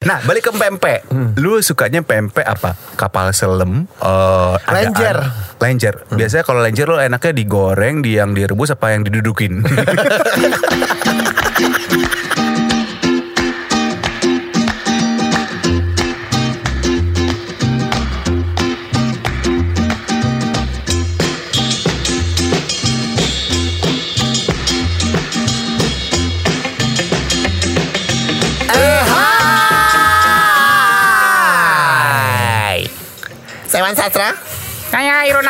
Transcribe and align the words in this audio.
Nah, 0.00 0.16
balik 0.24 0.48
ke 0.48 0.50
pempek. 0.50 1.04
Lu 1.36 1.60
sukanya 1.60 2.00
pempek 2.00 2.40
apa? 2.40 2.72
Kapal 2.96 3.36
selam, 3.36 3.84
eh, 4.00 4.54
adaan- 4.56 4.96
Lenjer. 4.96 5.16
Lenjer. 5.60 5.94
Biasanya 6.08 6.40
kalau 6.40 6.64
lenjer 6.64 6.88
lo 6.88 6.96
enaknya 6.96 7.36
digoreng, 7.36 8.00
di 8.00 8.16
yang 8.16 8.32
direbus 8.32 8.72
apa 8.72 8.96
yang 8.96 9.04
didudukin? 9.04 9.60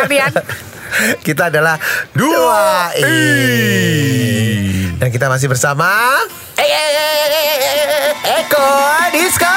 Ardian. 0.01 0.33
Kita 1.27 1.53
adalah 1.53 1.77
dua 2.17 2.91
i. 2.99 3.05
Dan 5.01 5.09
kita 5.09 5.33
masih 5.33 5.49
bersama 5.49 5.89
Eko 8.21 8.69
Disco. 9.15 9.55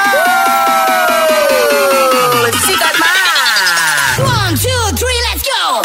Sikat 2.64 2.94
mas. 2.96 4.16
One, 4.24 4.56
two, 4.56 4.84
three, 4.96 5.20
let's 5.28 5.44
go! 5.44 5.84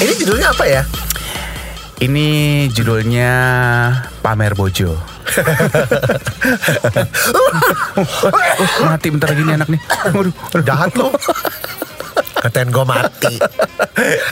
Ini 0.00 0.12
judulnya 0.16 0.48
apa 0.50 0.64
ya? 0.66 0.82
Ini 2.00 2.26
judulnya 2.72 3.32
Pamer 4.24 4.56
Bojo. 4.56 5.19
Mati 8.82 9.06
bentar 9.08 9.28
lagi 9.30 9.42
nih 9.42 9.54
anak 9.56 9.68
nih. 9.68 9.80
Waduh. 10.10 10.32
Jahat 10.62 10.90
lo. 10.94 11.08
Katain 12.40 12.68
gue 12.68 12.82
mati. 12.82 13.34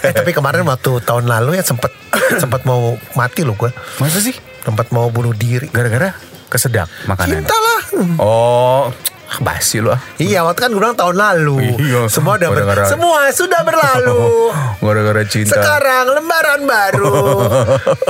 Eh, 0.00 0.10
tapi 0.10 0.30
kemarin 0.32 0.64
waktu 0.64 0.90
tahun 1.02 1.28
lalu 1.28 1.54
ya 1.54 1.62
sempet 1.62 1.90
sempet 2.38 2.64
mau 2.64 2.96
mati 3.14 3.44
lo 3.44 3.54
gue. 3.54 3.68
Masa 3.98 4.18
sih? 4.18 4.34
Tempat 4.64 4.90
mau 4.90 5.06
bunuh 5.08 5.32
diri. 5.32 5.68
Gara-gara 5.68 6.12
kesedak 6.48 6.88
makanan. 7.04 7.44
Cinta 7.44 7.54
lah. 7.54 7.80
Oh, 8.16 8.82
basi 9.38 9.78
lu 9.78 9.90
ah. 9.90 9.98
Iya, 10.16 10.40
waktu 10.40 10.58
kan 10.58 10.70
gue 10.70 10.78
bilang 10.78 10.96
tahun 10.96 11.14
lalu. 11.14 11.76
Iya, 11.76 12.08
semua 12.08 12.34
udah 12.34 12.48
ber- 12.48 12.64
gara-gara- 12.64 12.88
semua 12.88 13.28
sudah 13.28 13.60
berlalu. 13.60 14.16
Gara-gara 14.80 15.22
cinta. 15.28 15.52
Sekarang 15.52 16.04
lembaran 16.10 16.60
baru. 16.64 17.12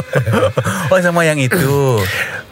oh 0.94 0.98
sama 1.02 1.22
yang 1.22 1.36
itu. 1.36 1.98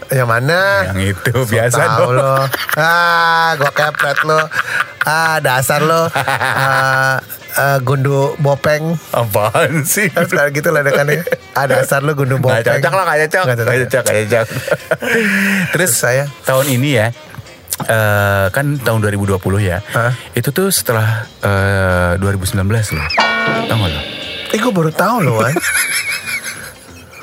Yang 0.07 0.29
mana? 0.29 0.59
Yang 0.93 1.19
itu 1.19 1.35
biasa 1.45 1.81
Tahu 1.83 2.15
dong. 2.15 2.19
lo. 2.19 2.35
Ah, 2.77 3.59
gua 3.59 3.71
kepret 3.71 4.19
lo. 4.23 4.41
Ah, 5.03 5.39
dasar 5.39 5.83
lo. 5.83 6.07
Ah, 6.17 7.19
ah, 7.57 7.79
gundu 7.81 8.37
bopeng. 8.37 9.01
Apaan 9.11 9.83
sih? 9.83 10.13
Harus 10.13 10.29
kayak 10.29 10.53
gitu 10.53 10.69
lah 10.69 10.83
dekannya. 10.83 11.25
Ah, 11.53 11.65
dasar 11.65 12.05
lo 12.05 12.13
gundu 12.13 12.37
bopeng. 12.37 12.61
Gak 12.61 12.79
cocok 12.85 12.93
lah, 12.93 13.05
gak 13.07 13.19
cocok. 13.27 13.45
Gak 13.45 13.57
cocok, 13.59 14.03
gak 14.05 14.17
cocok. 14.29 14.47
Terus 15.73 15.91
saya 15.91 16.25
tahun 16.45 16.67
ini 16.71 16.89
ya, 16.95 17.07
eh, 17.83 18.47
kan 18.53 18.77
tahun 18.79 18.99
2020 19.01 19.41
ya. 19.59 19.81
Hah? 19.91 20.13
Itu 20.33 20.53
tuh 20.53 20.69
setelah 20.69 21.25
eh, 21.41 22.21
2019 22.21 22.61
loh. 22.95 23.09
Tahu 23.67 23.79
gak 23.81 23.91
lo? 23.91 24.01
Eh, 24.47 24.59
gue 24.59 24.73
baru 24.73 24.91
tahu 24.93 25.17
loh, 25.25 25.43
Wan. 25.43 25.55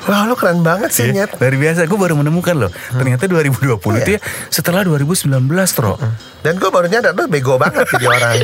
Wah, 0.04 0.28
lo 0.28 0.36
keren 0.36 0.60
banget 0.60 0.92
sih, 0.92 1.08
Iya, 1.08 1.24
Nyet. 1.24 1.40
Dari 1.40 1.56
biasa 1.56 1.88
gue 1.88 1.98
baru 1.98 2.14
menemukan 2.14 2.54
loh. 2.56 2.70
Ternyata 2.92 3.24
2020 3.24 3.80
itu 4.04 4.10
ya 4.16 4.20
setelah 4.52 4.84
2019 4.84 5.32
Tro. 5.72 5.96
Dan 6.44 6.60
gue 6.60 6.68
baru 6.68 6.86
nyadar 6.92 7.16
lo 7.16 7.24
bego 7.24 7.56
banget 7.56 7.88
jadi 7.88 8.06
orang. 8.12 8.36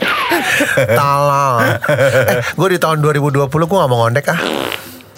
Tolong. 1.00 1.58
Eh, 1.90 2.38
gue 2.54 2.68
di 2.70 2.78
tahun 2.78 2.98
2020 3.02 3.50
gue 3.50 3.78
gak 3.78 3.90
mau 3.90 3.98
ngondek 4.06 4.26
ah. 4.30 4.40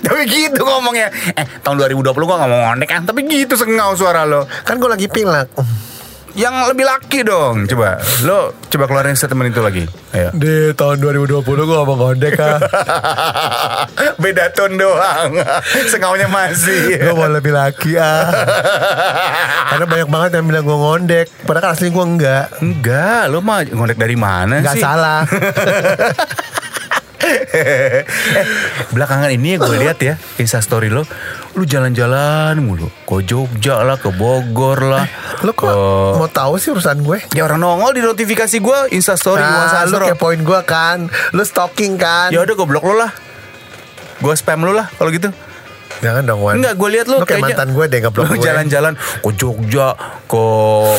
Tapi 0.03 0.21
gitu 0.27 0.63
ngomongnya. 0.65 1.13
Eh, 1.37 1.47
tahun 1.61 1.77
2020 1.79 2.17
gue 2.17 2.37
gak 2.41 2.51
mau 2.51 2.61
ngondek 2.73 2.91
ah. 2.97 3.01
Tapi 3.05 3.21
gitu 3.29 3.55
sengau 3.55 3.93
suara 3.93 4.25
lo. 4.25 4.49
Kan 4.65 4.81
gue 4.81 4.89
lagi 4.89 5.07
pilek. 5.07 5.53
Yang 6.33 6.55
lebih 6.73 6.85
laki 6.89 7.19
dong. 7.23 7.69
Coba. 7.69 8.01
Lo 8.25 8.57
coba 8.67 8.85
keluarin 8.89 9.13
statement 9.13 9.53
itu 9.53 9.61
lagi. 9.61 9.85
Ayo. 10.13 10.33
Di 10.33 10.73
tahun 10.73 10.97
2020 10.99 11.45
gue 11.45 11.77
gak 11.77 11.85
mau 11.85 11.97
ngondek 11.99 12.35
ah. 12.41 12.59
Beda 14.23 14.49
tone 14.49 14.81
doang. 14.81 15.37
Sengaunya 15.93 16.29
masih. 16.29 16.97
Gue 16.97 17.13
mau 17.13 17.29
lebih 17.29 17.53
laki 17.53 18.01
ah. 18.01 18.33
Karena 19.69 19.85
banyak 19.85 20.09
banget 20.09 20.31
yang 20.41 20.47
bilang 20.49 20.65
gue 20.65 20.79
ngondek. 20.79 21.27
Padahal 21.45 21.63
kan 21.63 21.73
asli 21.77 21.93
gue 21.93 22.05
enggak. 22.05 22.47
Enggak, 22.61 23.23
lo 23.29 23.45
mah 23.45 23.69
ngondek 23.69 24.01
dari 24.01 24.17
mana 24.17 24.65
Enggak 24.65 24.77
sih? 24.77 24.83
salah. 24.83 25.29
eh, 27.59 28.05
belakangan 28.91 29.31
ini 29.31 29.57
gue 29.57 29.77
lihat 29.79 29.99
ya 29.99 30.15
Insta 30.37 30.59
story 30.59 30.89
lo, 30.89 31.05
lu 31.53 31.65
jalan-jalan 31.65 32.57
mulu, 32.59 32.89
ke 33.03 33.25
Jogja 33.25 33.83
lah, 33.83 33.97
ke 33.97 34.11
Bogor 34.11 34.81
lah, 34.83 35.05
Lo 35.41 35.53
kok 35.53 35.67
ke- 35.67 36.17
mau 36.17 36.29
tahu 36.29 36.57
sih 36.57 36.71
urusan 36.71 37.03
gue? 37.03 37.19
Ya 37.33 37.43
orang 37.43 37.59
nongol 37.59 37.93
di 37.93 38.03
notifikasi 38.03 38.57
gue 38.59 38.79
Insta 38.93 39.15
story 39.15 39.43
Nah, 39.43 39.85
lu 39.85 39.99
kepoin 40.09 40.41
gue 40.41 40.61
kan. 40.63 40.99
Lu 41.33 41.43
stalking 41.43 41.97
kan. 41.97 42.31
Ya 42.31 42.41
udah 42.41 42.55
gue 42.55 42.67
blok 42.67 42.85
lo 42.85 42.95
lah. 42.97 43.11
Gue 44.19 44.35
spam 44.35 44.63
lo 44.63 44.73
lah 44.73 44.87
kalau 44.93 45.11
gitu. 45.11 45.29
Jangan 46.03 46.23
dong 46.27 46.43
Wan. 46.43 46.59
Enggak, 46.59 46.75
gue 46.75 46.89
lihat 46.91 47.07
Lu 47.07 47.23
kayak 47.23 47.41
mantan 47.41 47.69
gue 47.71 47.85
deh 47.87 47.99
ngeblok 48.03 48.27
Lo 48.27 48.35
gue. 48.35 48.43
jalan-jalan 48.43 48.93
ke 48.99 49.31
Jogja, 49.39 49.95
ke 50.27 50.45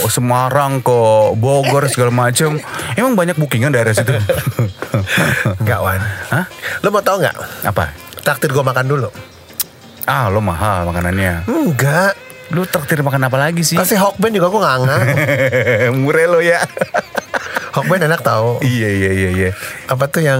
Semarang, 0.07 0.79
ke 0.79 0.97
Bogor 1.35 1.91
segala 1.91 2.09
macem. 2.09 2.55
Emang 2.95 3.13
banyak 3.13 3.35
bookingan 3.35 3.75
daerah 3.75 3.91
situ. 3.91 4.15
Enggak 5.61 5.79
Wan. 5.83 5.99
Hah? 6.31 6.45
Lu 6.79 6.87
mau 6.87 7.03
tahu 7.03 7.19
nggak? 7.19 7.35
Apa? 7.67 7.91
Traktir 8.23 8.49
gue 8.49 8.63
makan 8.63 8.87
dulu. 8.87 9.09
Ah, 10.03 10.27
lo 10.27 10.39
mahal 10.39 10.87
makanannya. 10.87 11.47
Enggak. 11.47 12.15
Lu 12.53 12.69
traktir 12.69 13.01
makan 13.01 13.25
apa 13.25 13.37
lagi 13.41 13.65
sih? 13.65 13.73
Kasih 13.73 13.97
Hokben 13.97 14.29
juga 14.29 14.53
gue 14.53 14.61
nggak. 14.61 14.77
Murah 16.01 16.25
lo 16.29 16.39
ya. 16.39 16.61
Hokben 17.75 18.05
enak 18.05 18.21
tahu. 18.21 18.61
iya 18.61 18.85
iya 18.85 19.11
iya 19.17 19.29
iya. 19.33 19.49
Apa 19.89 20.05
tuh 20.05 20.21
yang 20.21 20.37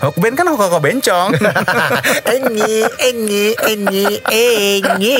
Hokben 0.00 0.32
kan 0.32 0.48
hokok 0.48 0.80
bencong. 0.80 1.36
Enyi, 2.34 2.88
enyi, 3.04 3.52
enyi, 3.60 4.06
enyi, 4.32 5.16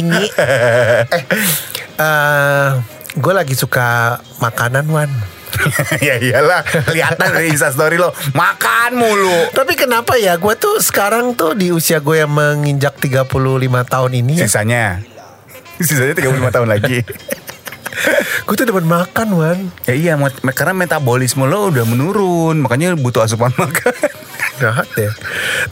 enyi. 0.00 0.24
Eh, 0.32 1.04
eh, 2.00 2.66
gue 3.20 3.32
lagi 3.36 3.52
suka 3.52 4.16
makanan 4.40 4.88
Wan. 4.88 5.12
ya 6.04 6.20
iyalah, 6.20 6.60
kelihatan 6.64 7.32
dari 7.32 7.48
Insta 7.48 7.72
story 7.72 7.96
lo 7.96 8.12
makan 8.36 8.92
mulu. 8.96 9.52
Tapi 9.56 9.72
kenapa 9.72 10.16
ya 10.20 10.36
gue 10.36 10.52
tuh 10.56 10.80
sekarang 10.84 11.32
tuh 11.32 11.56
di 11.56 11.72
usia 11.72 12.00
gue 12.00 12.20
yang 12.20 12.32
menginjak 12.32 12.96
35 13.00 13.24
tahun 13.88 14.12
ini 14.20 14.44
ya, 14.44 15.00
Sisanya 15.80 16.14
Sisanya 16.14 16.14
35 16.16 16.54
tahun 16.54 16.68
lagi. 16.68 16.98
gue 18.46 18.54
tuh 18.54 18.68
demen 18.68 18.84
makan 18.84 19.28
Wan. 19.34 19.58
ya 19.88 19.94
iya, 19.96 20.12
karena 20.52 20.76
metabolisme 20.76 21.48
lo 21.48 21.72
udah 21.72 21.82
menurun, 21.88 22.60
makanya 22.60 22.92
butuh 22.94 23.24
asupan 23.24 23.50
makan. 23.60 23.92
Jahat 24.60 24.88
deh. 24.96 25.08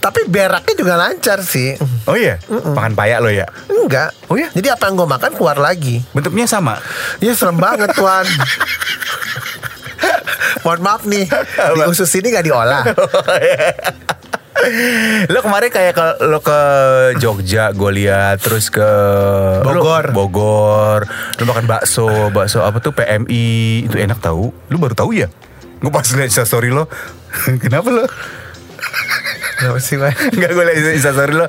Tapi 0.01 0.29
beraknya 0.29 0.75
juga 0.77 0.95
lancar 0.97 1.41
sih. 1.45 1.77
Oh 2.09 2.17
iya, 2.17 2.41
makan 2.49 2.97
payak 2.97 3.19
lo 3.21 3.29
ya. 3.29 3.45
Enggak. 3.69 4.13
Oh 4.29 4.37
ya? 4.37 4.49
Jadi 4.53 4.69
apa 4.73 4.89
yang 4.89 4.97
gue 5.01 5.09
makan 5.09 5.31
keluar 5.37 5.57
lagi. 5.61 6.01
Bentuknya 6.13 6.49
sama. 6.49 6.81
Ya 7.21 7.33
serem 7.37 7.61
banget 7.61 7.93
Wan. 7.97 8.25
Mohon 10.65 10.81
maaf 10.81 11.03
nih, 11.05 11.29
di 11.77 11.81
usus 11.85 12.09
ini 12.17 12.33
gak 12.33 12.49
diolah. 12.49 12.89
lo 15.33 15.39
kemarin 15.41 15.71
kayak 15.71 15.93
ke 15.95 16.07
lo 16.27 16.39
ke 16.41 16.59
Jogja 17.21 17.71
gue 17.73 17.91
lihat 18.03 18.41
terus 18.41 18.69
ke 18.69 18.89
Bogor. 19.65 20.11
lo, 20.11 20.15
Bogor. 20.15 21.01
Lo 21.41 21.43
makan 21.47 21.65
bakso 21.69 22.07
bakso 22.31 22.65
apa 22.65 22.81
tuh 22.81 22.93
PMI 22.97 23.47
itu 23.89 23.97
enak 23.97 24.21
tahu 24.21 24.51
lu 24.71 24.77
baru 24.77 24.97
tahu 24.97 25.15
ya? 25.17 25.29
Gue 25.81 25.91
pas 25.93 26.05
lihat 26.05 26.33
story 26.33 26.73
lo 26.73 26.89
kenapa 27.65 27.89
lo? 27.91 28.05
Kenapa 29.55 29.79
sih 29.79 29.97
Wan? 29.97 30.13
Enggak 30.35 30.51
gue 30.51 30.65
liat 30.67 30.99
Insta 30.99 31.15
story 31.15 31.35
lo 31.39 31.47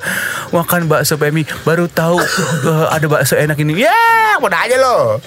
Makan 0.54 0.86
bakso 0.86 1.18
PMI 1.18 1.66
Baru 1.66 1.90
tahu 1.90 2.22
eh, 2.22 2.86
Ada 2.94 3.10
bakso 3.10 3.34
enak 3.34 3.58
ini. 3.60 3.82
Ya 3.82 3.98
udah 4.40 4.60
aja 4.62 4.78
lo 4.78 5.20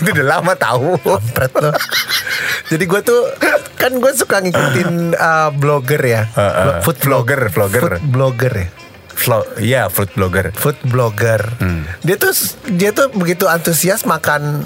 Itu 0.00 0.10
udah 0.10 0.26
lama 0.30 0.52
tahu 0.54 0.96
Kampret 0.98 1.52
lo. 1.54 1.70
Jadi 2.66 2.84
gue 2.84 3.00
tuh 3.00 3.20
kan 3.76 3.92
gue 3.92 4.12
suka 4.12 4.40
ngikutin 4.40 5.12
uh, 5.12 5.50
blogger 5.52 6.00
ya, 6.00 6.22
Uh, 6.32 6.40
uh, 6.40 6.74
food 6.80 6.96
vlogger, 6.98 7.48
vlogger. 7.48 7.98
food 7.98 8.06
blogger 8.06 8.52
ya, 8.54 8.68
Flo, 9.10 9.38
Iya 9.56 9.82
food 9.88 10.08
blogger 10.12 10.52
food 10.52 10.80
blogger. 10.82 11.40
Hmm. 11.58 11.84
Dia 12.00 12.16
tuh 12.16 12.32
dia 12.68 12.90
tuh 12.90 13.12
begitu 13.12 13.44
antusias 13.44 14.04
makan. 14.04 14.64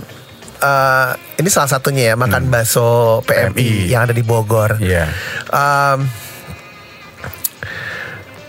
uh, 0.60 1.10
ini 1.36 1.48
salah 1.48 1.68
satunya 1.68 2.12
ya 2.12 2.16
makan 2.16 2.48
bakso 2.48 3.20
PMI, 3.22 3.52
PMI. 3.52 3.68
yang 3.90 4.06
ada 4.06 4.14
di 4.14 4.22
Bogor. 4.22 4.78
Iya 4.78 5.10
Um, 5.50 6.06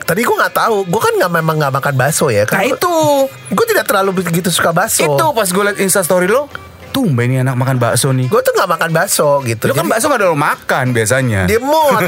Tadi 0.06 0.22
gue 0.22 0.36
nggak 0.38 0.54
tahu, 0.54 0.86
gue 0.86 1.02
kan 1.02 1.18
nggak 1.18 1.34
memang 1.34 1.56
nggak 1.58 1.74
makan 1.74 1.94
bakso 1.98 2.30
ya. 2.30 2.46
Nah 2.46 2.62
itu 2.62 2.94
gue 3.26 3.66
tidak 3.66 3.90
terlalu 3.90 4.22
begitu 4.22 4.54
suka 4.54 4.70
bakso. 4.70 5.02
Itu 5.02 5.26
pas 5.34 5.50
gue 5.50 5.64
liat 5.66 5.82
instastory 5.82 6.30
lo 6.30 6.46
Tumben 6.96 7.28
nih 7.28 7.44
anak 7.44 7.60
makan 7.60 7.76
bakso 7.76 8.10
nih 8.10 8.26
gue 8.26 8.40
tuh 8.40 8.56
nggak 8.56 8.72
makan 8.72 8.90
bakso 8.90 9.44
gitu. 9.44 9.68
Lo 9.68 9.76
kan 9.76 9.84
Jadi- 9.84 9.92
bakso 9.92 10.06
gak 10.08 10.16
ada 10.16 10.28
lo 10.28 10.38
makan 10.40 10.86
biasanya 10.96 11.44
Dia 11.44 11.60
mut. 11.60 12.00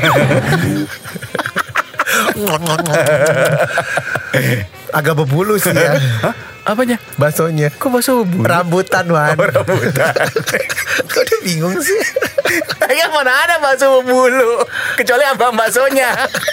Agak 4.89 5.13
berbulu 5.15 5.59
sih 5.59 5.71
ya 5.71 5.99
Hah? 6.23 6.33
Apanya? 6.63 6.99
baksonya. 7.15 7.71
Kok 7.71 7.89
bakso 7.89 8.23
bubur? 8.23 8.43
Rambutan 8.43 9.07
Wan. 9.07 9.35
Oh, 9.35 9.43
rambutan. 9.45 10.11
Kok 11.11 11.23
dia 11.23 11.37
bingung 11.41 11.79
sih? 11.79 11.95
Ya 12.87 13.07
mana 13.07 13.31
ada 13.39 13.55
bakso 13.57 13.87
berbulu 13.99 14.63
Kecuali 14.95 15.23
abang 15.23 15.55
baksonya 15.55 16.11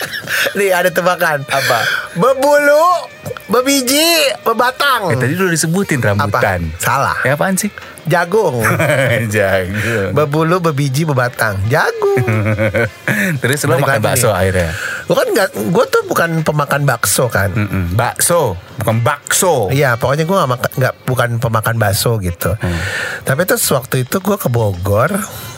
Nih 0.59 0.71
ada 0.71 0.87
tebakan. 0.87 1.43
Apa? 1.45 1.79
Bebulu, 2.15 3.11
bebiji, 3.49 4.31
bebatang. 4.43 5.11
Eh 5.11 5.17
tadi 5.17 5.35
udah 5.35 5.51
disebutin 5.51 5.99
rambutan 5.99 6.63
Apa? 6.71 6.79
Salah. 6.79 7.19
Ya 7.23 7.35
apaan 7.35 7.55
sih? 7.55 7.71
Jagung. 8.05 8.61
Jagung 9.35 10.13
Bebulu, 10.13 10.61
bebiji, 10.61 11.09
bebatang. 11.09 11.57
Jagung. 11.73 12.21
Terus 13.41 13.65
lo 13.65 13.81
makan 13.81 14.01
bakso 14.05 14.31
nih. 14.31 14.39
akhirnya 14.39 14.71
Gue 15.05 15.17
kan 15.17 15.29
nggak, 15.29 15.49
gue 15.73 15.85
tuh 15.89 16.03
bukan 16.09 16.31
pemakan 16.45 16.83
bakso 16.85 17.27
kan. 17.29 17.51
Mm-mm. 17.53 17.97
Bakso 17.97 18.57
Bukan 18.81 19.01
bakso 19.01 19.69
Iya, 19.71 19.97
pokoknya 19.97 20.25
gue 20.29 20.37
gak 20.37 20.51
makan, 20.51 20.71
nggak 20.81 20.95
bukan 21.09 21.31
pemakan 21.41 21.77
bakso 21.81 22.19
gitu. 22.21 22.57
Hmm. 22.59 22.81
Tapi 23.25 23.45
terus 23.49 23.65
waktu 23.73 24.05
itu 24.05 24.21
gue 24.21 24.37
ke 24.37 24.49
Bogor, 24.51 25.11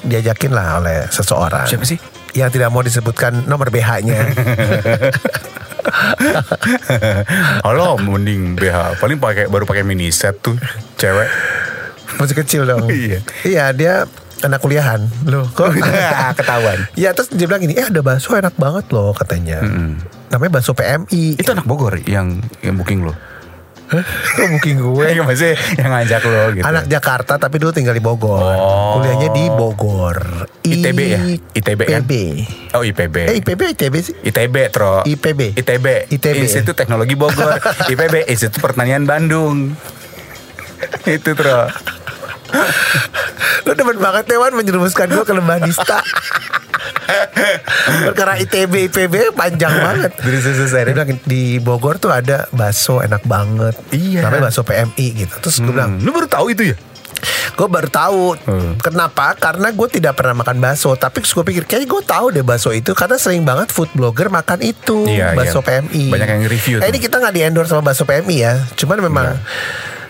diajakin 0.04 0.52
lah 0.52 0.82
oleh 0.82 1.06
seseorang. 1.08 1.66
Siapa 1.66 1.87
sih? 1.87 1.99
Yang 2.37 2.60
tidak 2.60 2.69
mau 2.69 2.84
disebutkan 2.84 3.49
nomor 3.49 3.72
BH-nya. 3.72 4.20
Halo 7.62 7.94
mending 7.94 8.58
BH 8.58 8.99
Paling 8.99 9.19
pakai 9.22 9.46
baru 9.46 9.62
pakai 9.62 9.87
mini 9.87 10.10
set 10.10 10.42
tuh 10.42 10.58
Cewek 10.99 11.31
Masih 12.18 12.36
kecil 12.38 12.62
dong. 12.64 12.86
Iya. 12.88 13.18
Iya, 13.42 13.64
dia 13.74 13.94
anak 14.44 14.60
kuliahan. 14.62 15.06
Loh, 15.26 15.48
kok 15.50 15.72
Ketahuan 16.38 16.86
Iya, 16.94 17.16
terus 17.16 17.32
dia 17.32 17.48
bilang 17.48 17.62
gini, 17.64 17.74
"Eh, 17.74 17.86
ada 17.88 18.00
bakso 18.04 18.36
enak 18.36 18.54
banget 18.54 18.90
loh," 18.92 19.10
katanya. 19.16 19.64
Namanya 20.30 20.60
bakso 20.60 20.76
PMI. 20.76 21.40
Itu 21.40 21.50
anak 21.52 21.66
Bogor 21.66 21.98
yang 22.04 22.42
yang 22.62 22.76
booking 22.76 23.06
lo 23.06 23.14
Kok 23.86 24.46
booking 24.58 24.82
gue? 24.82 25.06
Yang 25.16 25.26
masih 25.30 25.52
yang 25.78 25.94
ngajak 25.94 26.22
lo 26.26 26.42
gitu 26.58 26.64
Anak 26.66 26.84
Jakarta 26.90 27.38
tapi 27.38 27.62
dulu 27.62 27.70
tinggal 27.70 27.94
di 27.94 28.02
Bogor. 28.02 28.42
Oh. 28.42 28.98
Kuliahnya 28.98 29.30
di 29.30 29.44
Bogor. 29.46 30.18
ITB 30.66 31.00
ya? 31.06 31.20
ITB 31.54 31.80
kan? 31.86 32.02
IPB. 32.02 32.12
Oh 32.74 32.82
IPB 32.82 33.16
Eh 33.30 33.34
IPB 33.38 33.78
ITB 33.78 33.94
sih? 34.02 34.14
ITB 34.26 34.74
tro 34.74 35.06
IPB. 35.06 35.54
ITB 35.54 35.86
ITB. 36.10 36.36
Institut 36.42 36.74
Teknologi 36.74 37.14
Bogor 37.14 37.62
IPB 37.92 38.26
Institut 38.26 38.58
Pertanian 38.58 39.06
Bandung 39.06 39.78
Itu 41.06 41.38
tro 41.38 41.70
Lu 43.62 43.72
demen 43.72 43.96
banget 43.96 44.25
Tewan 44.26 44.52
menjerumuskan 44.52 45.06
gue 45.08 45.22
ke 45.22 45.32
lembah 45.32 45.58
nista 45.58 45.98
Perkara 48.04 48.37
ITB 48.37 48.88
IPB 48.88 49.14
panjang 49.32 49.72
banget 49.84 50.12
Dari 50.14 50.38
selesai 50.38 50.81
Dia 50.84 50.94
bilang 50.94 51.10
di 51.22 51.58
Bogor 51.58 51.96
tuh 51.96 52.10
ada 52.10 52.46
bakso 52.50 52.98
enak 52.98 53.22
banget 53.25 53.75
Iya. 53.90 54.22
Namanya 54.22 54.50
bakso 54.50 54.62
PMI 54.62 55.06
gitu 55.16 55.34
Terus 55.40 55.56
gue 55.58 55.72
bilang 55.72 55.98
Lu 55.98 56.10
baru 56.10 56.26
tahu 56.26 56.46
itu 56.50 56.62
ya? 56.64 56.76
Gue 57.56 57.66
baru 57.66 57.88
tahu 57.88 58.37
Hmm. 58.46 58.76
Kenapa? 58.78 59.34
Karena 59.34 59.70
gue 59.70 59.88
tidak 59.88 60.14
pernah 60.14 60.37
makan 60.37 60.60
bakso 60.60 60.94
Tapi 60.94 61.19
gue 61.20 61.44
pikir 61.44 61.62
Kayaknya 61.64 61.88
gue 61.88 62.02
tahu 62.04 62.26
deh 62.31 62.44
bakso 62.44 62.70
itu 62.70 62.92
Karena 62.92 63.16
sering 63.16 63.42
banget 63.42 63.69
food 63.69 63.90
blogger 63.92 64.28
makan 64.28 64.62
itu 64.62 65.06
Iya, 65.06 65.32
Bakso 65.32 65.60
iya. 65.60 65.82
PMI 65.82 66.04
Banyak 66.08 66.28
yang 66.28 66.42
review 66.44 66.76
Eh, 66.76 66.82
tuh. 66.82 66.88
Ini 66.88 66.99
kita 67.00 67.16
gak 67.19 67.32
di 67.32 67.42
endorse 67.42 67.70
sama 67.70 67.82
bakso 67.82 68.04
PMI 68.04 68.37
ya 68.37 68.54
Cuman 68.75 68.99
memang 69.00 69.26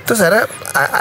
Terus 0.07 0.23
akhirnya 0.23 0.47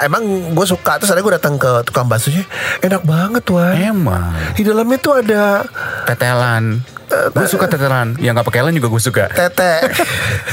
Emang 0.02 0.22
gue 0.52 0.66
suka. 0.66 0.98
Terus 0.98 1.10
akhirnya 1.10 1.24
gue 1.24 1.34
datang 1.38 1.54
ke 1.56 1.70
tukang 1.84 2.06
baksonya 2.06 2.42
Enak 2.80 3.02
banget 3.02 3.44
Wan 3.48 3.74
Emang? 3.74 4.34
Di 4.52 4.62
dalamnya 4.62 4.98
tuh 4.98 5.22
ada 5.22 5.62
Tetelan. 6.04 6.82
Gue 7.06 7.46
suka 7.46 7.70
tetelan. 7.70 8.18
Yang 8.18 8.42
gak 8.42 8.46
pakai 8.46 8.60
lan 8.60 8.74
juga 8.74 8.90
gue 8.90 8.98
suka. 8.98 9.24
Tete. 9.30 9.72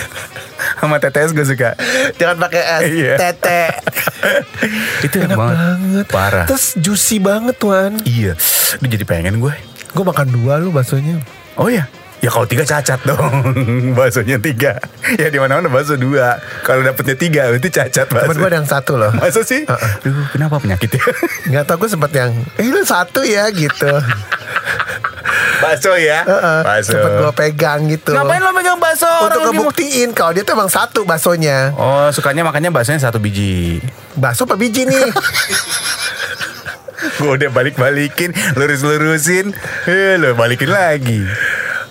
Sama 0.80 1.00
TTS 1.00 1.34
gue 1.34 1.46
suka. 1.46 1.74
Jangan 2.16 2.38
pakai 2.38 2.62
S. 2.62 2.82
Iya. 2.88 3.14
Tete. 3.18 3.62
Itu 5.06 5.16
enak, 5.18 5.34
Enak 5.34 5.38
banget. 5.38 5.58
banget. 5.58 6.06
Parah. 6.08 6.46
Terus 6.46 6.78
juicy 6.78 7.18
banget 7.18 7.58
Wan 7.60 7.98
Iya. 8.06 8.38
Lu 8.78 8.86
jadi 8.86 9.02
pengen 9.02 9.42
gue 9.42 9.54
Gue 9.94 10.04
makan 10.04 10.30
dua 10.30 10.58
lu 10.58 10.70
baksonya. 10.70 11.18
Oh 11.58 11.70
ya 11.70 11.86
Ya 12.24 12.32
kalau 12.32 12.48
tiga 12.48 12.64
cacat 12.64 13.04
dong. 13.04 13.52
Baksonya 14.00 14.40
tiga. 14.40 14.80
Ya 15.20 15.28
di 15.28 15.44
mana 15.44 15.60
mana 15.60 15.68
bakso 15.68 16.00
dua. 16.00 16.40
Kalau 16.64 16.80
dapetnya 16.80 17.20
tiga 17.20 17.52
Berarti 17.52 17.68
cacat 17.68 18.08
bakso. 18.08 18.32
Temen 18.32 18.40
gue 18.40 18.48
ada 18.48 18.58
yang 18.64 18.70
satu 18.72 18.96
loh. 18.96 19.12
Masa 19.12 19.44
sih? 19.44 19.68
Duh, 19.68 20.32
kenapa 20.32 20.64
penyakitnya? 20.64 21.04
Nggak 21.52 21.64
tau 21.68 21.76
gue 21.84 21.90
sempet 21.92 22.16
yang 22.16 22.32
Eh 22.56 22.72
lu 22.72 22.80
satu 22.88 23.28
ya 23.28 23.52
gitu. 23.52 23.92
Bakso 25.60 26.00
ya? 26.00 26.24
Heeh, 26.24 26.60
bakso. 26.64 26.96
Sempet 26.96 27.12
gue 27.12 27.32
pegang 27.36 27.92
gitu. 27.92 28.16
Ngapain 28.16 28.40
lo 28.40 28.56
megang 28.56 28.80
bakso? 28.80 29.12
Untuk 29.28 29.44
ngebuktiin 29.44 30.16
Kalau 30.16 30.32
dia 30.32 30.48
tuh 30.48 30.56
emang 30.56 30.72
satu 30.72 31.04
baksonya. 31.04 31.76
Oh 31.76 32.08
sukanya 32.16 32.48
makannya 32.48 32.72
baksonya 32.72 33.04
satu 33.04 33.20
biji. 33.20 33.84
Bakso 34.16 34.48
apa 34.48 34.56
biji 34.56 34.88
nih? 34.88 35.12
Gue 37.20 37.36
udah 37.36 37.52
balik-balikin 37.52 38.32
Lurus-lurusin. 38.56 39.52
Eh 39.92 40.16
lo 40.16 40.40
balikin 40.40 40.72
lagi 40.72 41.28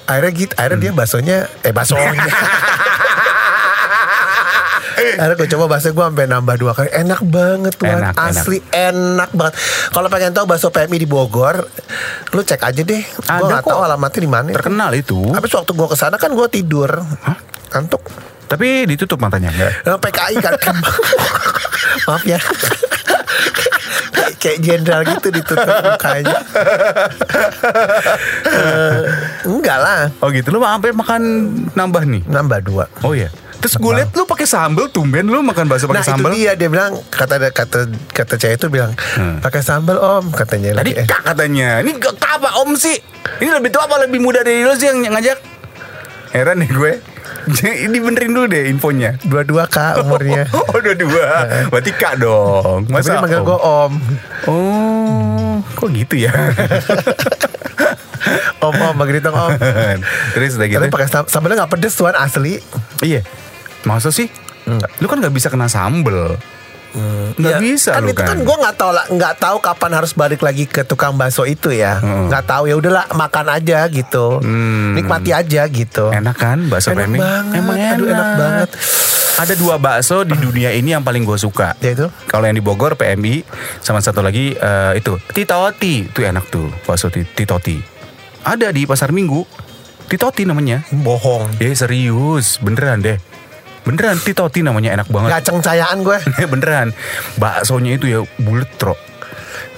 Akhirnya 0.04 0.32
gitu 0.34 0.52
Akhirnya 0.58 0.78
dia 0.78 0.92
baksonya 0.92 1.36
Eh 1.62 1.72
baksonya 1.72 2.12
Akhirnya 4.92 5.34
gue 5.34 5.48
coba 5.50 5.64
bakso 5.66 5.90
gue 5.90 6.04
sampai 6.04 6.26
nambah 6.30 6.56
dua 6.60 6.72
kali. 6.76 6.88
Enak 6.92 7.20
banget 7.26 7.74
tuh 7.74 7.88
Enak, 7.88 8.14
Asli 8.14 8.58
enak. 8.70 9.30
banget. 9.34 9.54
Kalau 9.90 10.08
pengen 10.12 10.32
tahu 10.36 10.46
bakso 10.46 10.68
PMI 10.68 10.98
di 11.00 11.08
Bogor 11.08 11.64
Lu 12.32 12.40
cek 12.44 12.60
aja 12.60 12.82
deh. 12.84 13.02
Gue 13.02 13.46
gak 13.50 13.64
tahu 13.66 13.78
kok. 13.80 13.86
alamatnya 13.88 14.20
di 14.20 14.30
mana. 14.30 14.48
Terkenal 14.52 14.90
itu. 14.94 15.18
Habis 15.32 15.52
waktu 15.52 15.72
gue 15.74 15.88
ke 15.90 15.96
sana 15.96 16.16
kan 16.20 16.30
gue 16.32 16.46
tidur. 16.48 16.90
Kantuk 17.72 18.04
Tapi 18.46 18.84
ditutup 18.84 19.16
matanya 19.16 19.48
enggak? 19.48 19.72
Nah, 19.88 19.96
PKI 19.96 20.36
kan. 20.44 20.52
Maaf 22.08 22.22
ya 22.28 22.38
Kayak- 24.42 24.58
jenderal 24.60 25.00
gitu 25.06 25.28
ditutup 25.30 25.62
mukanya 25.86 26.38
Eh, 28.44 29.00
Enggak 29.44 29.78
lah 29.78 30.00
Oh 30.18 30.28
gitu 30.28 30.50
Lu 30.50 30.58
sampai 30.58 30.90
makan 30.90 31.22
nambah 31.72 32.02
nih 32.04 32.22
Nambah 32.26 32.58
dua 32.60 32.84
Oh 33.00 33.12
iya 33.12 33.30
Terus 33.54 33.78
gue 33.78 33.92
liat 33.94 34.10
lu 34.10 34.26
pakai 34.26 34.42
sambel 34.42 34.90
tumben 34.90 35.22
lu 35.24 35.38
makan 35.40 35.70
bakso 35.70 35.86
Nah 35.86 35.94
pakai 35.94 36.10
sambel. 36.10 36.34
itu 36.34 36.42
dia 36.42 36.52
dia 36.52 36.66
bilang 36.66 36.98
kata 37.06 37.38
kata 37.46 37.78
kata 38.10 38.34
cewek 38.34 38.58
itu 38.58 38.66
bilang 38.66 38.90
Hmm. 39.14 39.38
pakai 39.38 39.62
sambal 39.62 39.96
om 39.96 40.34
katanya 40.34 40.74
Tadi 40.74 40.90
lagi 40.92 41.06
kak 41.06 41.22
katanya. 41.22 41.78
Ini 41.78 41.94
kak 41.94 42.18
apa 42.18 42.58
om 42.58 42.74
sih? 42.74 42.98
Ini 43.38 43.50
lebih 43.52 43.70
tua 43.70 43.86
apa 43.86 44.02
lebih 44.02 44.18
muda 44.18 44.42
dari 44.42 44.66
lu 44.66 44.74
sih 44.74 44.90
yang 44.90 45.06
ngajak? 45.06 45.38
Heran 46.32 46.58
nih 46.58 46.70
gue. 46.70 46.92
Ini 47.84 47.96
benerin 47.96 48.30
dulu 48.30 48.46
deh 48.46 48.66
infonya. 48.66 49.18
dua-dua 49.20 49.66
kak 49.66 50.00
umurnya 50.00 50.46
Oh 50.70 50.78
dua 50.78 50.94
dua. 50.94 51.26
Berarti 51.68 51.90
kak 51.92 52.18
dong. 52.18 52.84
tapi 52.84 52.92
Masa 52.92 53.18
manggil 53.18 53.38
om? 53.38 53.44
gue 53.44 53.58
om 53.58 53.92
Oh, 54.44 55.52
kok 55.74 55.88
gitu 55.90 56.14
ya? 56.20 56.32
om 58.60 58.72
om 58.72 58.94
manggil 58.94 59.18
dong 59.20 59.34
om 59.34 59.50
Terus 60.32 60.54
udah 60.54 60.66
gitu. 60.66 60.78
tapi 60.78 60.90
pakai 60.90 61.08
sam- 61.08 61.26
sambalnya 61.26 61.62
nggak 61.62 61.72
pedes 61.72 61.94
tuan 61.94 62.14
asli 62.14 62.62
Iya. 63.00 63.26
Masa 63.82 64.08
sih? 64.08 64.30
Enggak. 64.62 64.90
Lu 64.96 65.06
kan 65.06 65.18
gak 65.18 65.34
bisa 65.34 65.50
kena 65.50 65.66
sambel. 65.66 66.38
Nggak 67.32 67.48
Ya, 67.50 67.58
bisa 67.58 67.90
kan 67.94 68.04
itu 68.04 68.12
kan, 68.14 68.26
kan. 68.28 68.38
gue 68.42 68.56
nggak 68.58 68.76
tahu 68.76 68.90
lah 68.90 69.04
nggak 69.06 69.34
tahu 69.36 69.56
kapan 69.58 69.90
harus 69.94 70.12
balik 70.12 70.38
lagi 70.38 70.64
ke 70.64 70.82
tukang 70.82 71.14
bakso 71.14 71.42
itu 71.42 71.70
ya 71.70 71.96
Hmm. 71.96 72.28
nggak 72.28 72.44
tahu 72.44 72.64
ya 72.64 72.74
udahlah 72.74 73.08
makan 73.10 73.46
aja 73.50 73.84
gitu 73.86 74.38
Hmm. 74.38 74.92
nikmati 74.92 75.30
aja 75.30 75.62
gitu 75.64 76.08
Enak 76.08 76.36
kan 76.36 76.58
bakso 76.66 76.90
Enak 76.90 77.06
PMI? 77.06 77.18
banget, 77.18 77.56
Emang 77.56 77.76
enak. 77.76 77.94
aduh, 77.94 78.06
enak 78.06 78.28
banget. 78.36 78.68
Ada 79.34 79.54
dua 79.54 79.74
bakso 79.76 80.22
di 80.22 80.36
dunia 80.36 80.70
ini 80.70 80.92
yang 80.92 81.00
paling 81.00 81.22
gue 81.22 81.36
suka. 81.36 81.72
Yaitu? 81.78 82.12
Kalau 82.26 82.44
yang 82.44 82.52
di 82.52 82.60
Bogor 82.60 82.94
PMI 82.94 83.40
sama 83.80 83.98
satu 83.98 84.20
lagi 84.20 84.52
eh, 84.52 84.92
itu 84.94 85.16
Titoti. 85.26 86.04
Itu 86.06 86.20
enak 86.20 86.44
tuh 86.46 86.68
bakso 86.82 87.08
ti- 87.08 87.24
Titoti. 87.26 87.80
Ada 88.42 88.68
di 88.68 88.84
Pasar 88.84 89.08
Minggu. 89.08 89.48
Titoti 90.04 90.44
namanya. 90.44 90.84
bohong 90.92 91.56
Eh 91.56 91.72
serius, 91.72 92.60
beneran 92.60 93.00
deh. 93.00 93.16
Beneran 93.82 94.14
Titoti 94.16 94.62
namanya 94.62 94.94
enak 94.94 95.10
banget. 95.10 95.28
nggak 95.34 95.44
cengcayaan 95.44 95.98
gue 96.00 96.18
beneran. 96.52 96.88
Baksonya 97.36 97.96
itu 97.96 98.06
ya 98.06 98.20
bulet 98.38 98.70
tro. 98.76 98.94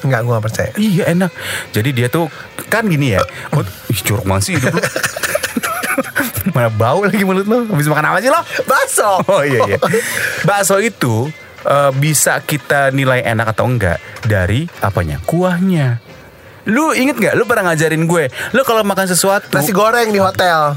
nggak 0.01 0.21
gue 0.21 0.33
nggak 0.33 0.45
percaya 0.45 0.71
Iya 0.77 1.05
enak. 1.11 1.33
Jadi 1.73 1.89
dia 1.91 2.09
tuh 2.09 2.29
kan 2.69 2.85
gini 2.85 3.17
ya. 3.17 3.25
Oh, 3.57 3.65
ih 3.89 4.01
jorok 4.01 4.25
banget 4.25 4.43
sih 4.45 4.53
hidup 4.55 4.77
lu. 4.77 4.83
Mana 6.55 6.69
bau 6.69 7.01
lagi 7.01 7.25
mulut 7.25 7.47
lo? 7.47 7.65
Habis 7.65 7.89
makan 7.89 8.05
apa 8.05 8.19
sih 8.21 8.29
lo? 8.29 8.41
bakso 8.65 9.11
Oh 9.33 9.41
iya 9.41 9.65
iya. 9.65 9.79
Bakso 10.45 10.77
itu 10.77 11.33
eh, 11.65 11.91
bisa 11.95 12.37
kita 12.39 12.93
nilai 12.93 13.25
enak 13.25 13.57
atau 13.57 13.65
enggak 13.65 13.97
dari 14.23 14.69
apanya? 14.79 15.25
Kuahnya. 15.25 16.05
Lu 16.65 16.93
inget 16.93 17.17
nggak? 17.17 17.35
Lu 17.37 17.45
pernah 17.45 17.73
ngajarin 17.73 18.05
gue. 18.05 18.29
Lu 18.53 18.61
kalau 18.63 18.85
makan 18.85 19.05
sesuatu. 19.05 19.53
nasi 19.53 19.73
goreng 19.73 20.09
di 20.09 20.21
hotel? 20.21 20.77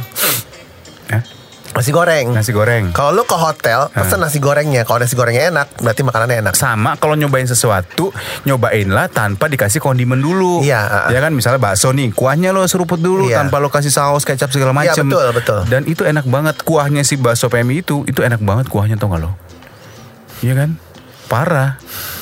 Nasi 1.78 1.92
goreng. 1.92 2.34
Nasi 2.34 2.50
goreng. 2.50 2.90
Kalau 2.90 3.14
lu 3.14 3.22
ke 3.22 3.34
hotel, 3.34 3.86
pesen 3.88 4.18
nasi 4.18 4.38
gorengnya. 4.38 4.82
Kalau 4.82 4.98
nasi 4.98 5.14
gorengnya 5.14 5.48
enak, 5.48 5.78
berarti 5.78 6.02
makanannya 6.02 6.38
enak. 6.42 6.54
sama 6.54 6.98
kalau 6.98 7.14
nyobain 7.14 7.46
sesuatu 7.46 8.10
nyobainlah 8.44 9.08
tanpa 9.08 9.46
dikasih 9.46 9.78
kondimen 9.78 10.18
dulu 10.18 10.60
Iya, 10.60 10.82
uh-uh. 10.82 11.10
ya 11.10 11.20
kan 11.20 11.30
misalnya 11.30 11.62
bakso 11.62 11.94
nih 11.94 12.10
kuahnya 12.12 12.50
lo 12.50 12.66
seruput 12.66 12.98
dulu 12.98 13.30
Iya. 13.30 13.40
tanpa 13.40 13.60
lo 13.60 13.70
kasih 13.70 13.88
saus 13.88 14.24
kecap 14.24 14.50
segala 14.50 14.74
Iya, 14.74 14.92
macem 14.92 15.06
betul, 15.06 15.28
betul. 15.32 15.60
dan 15.68 15.86
itu 15.86 16.02
enak 16.02 16.26
banget 16.26 16.56
kuahnya 16.60 17.04
si 17.04 17.14
bakso 17.16 17.46
PMI 17.46 17.84
itu 17.84 18.02
itu 18.04 18.20
enak 18.20 18.42
banget 18.42 18.66
kuahnya 18.68 18.98
tau 18.98 19.08
gak 19.08 19.22
lo 19.22 19.38
iya 20.40 20.56
kan 20.56 20.82
parah 21.28 21.78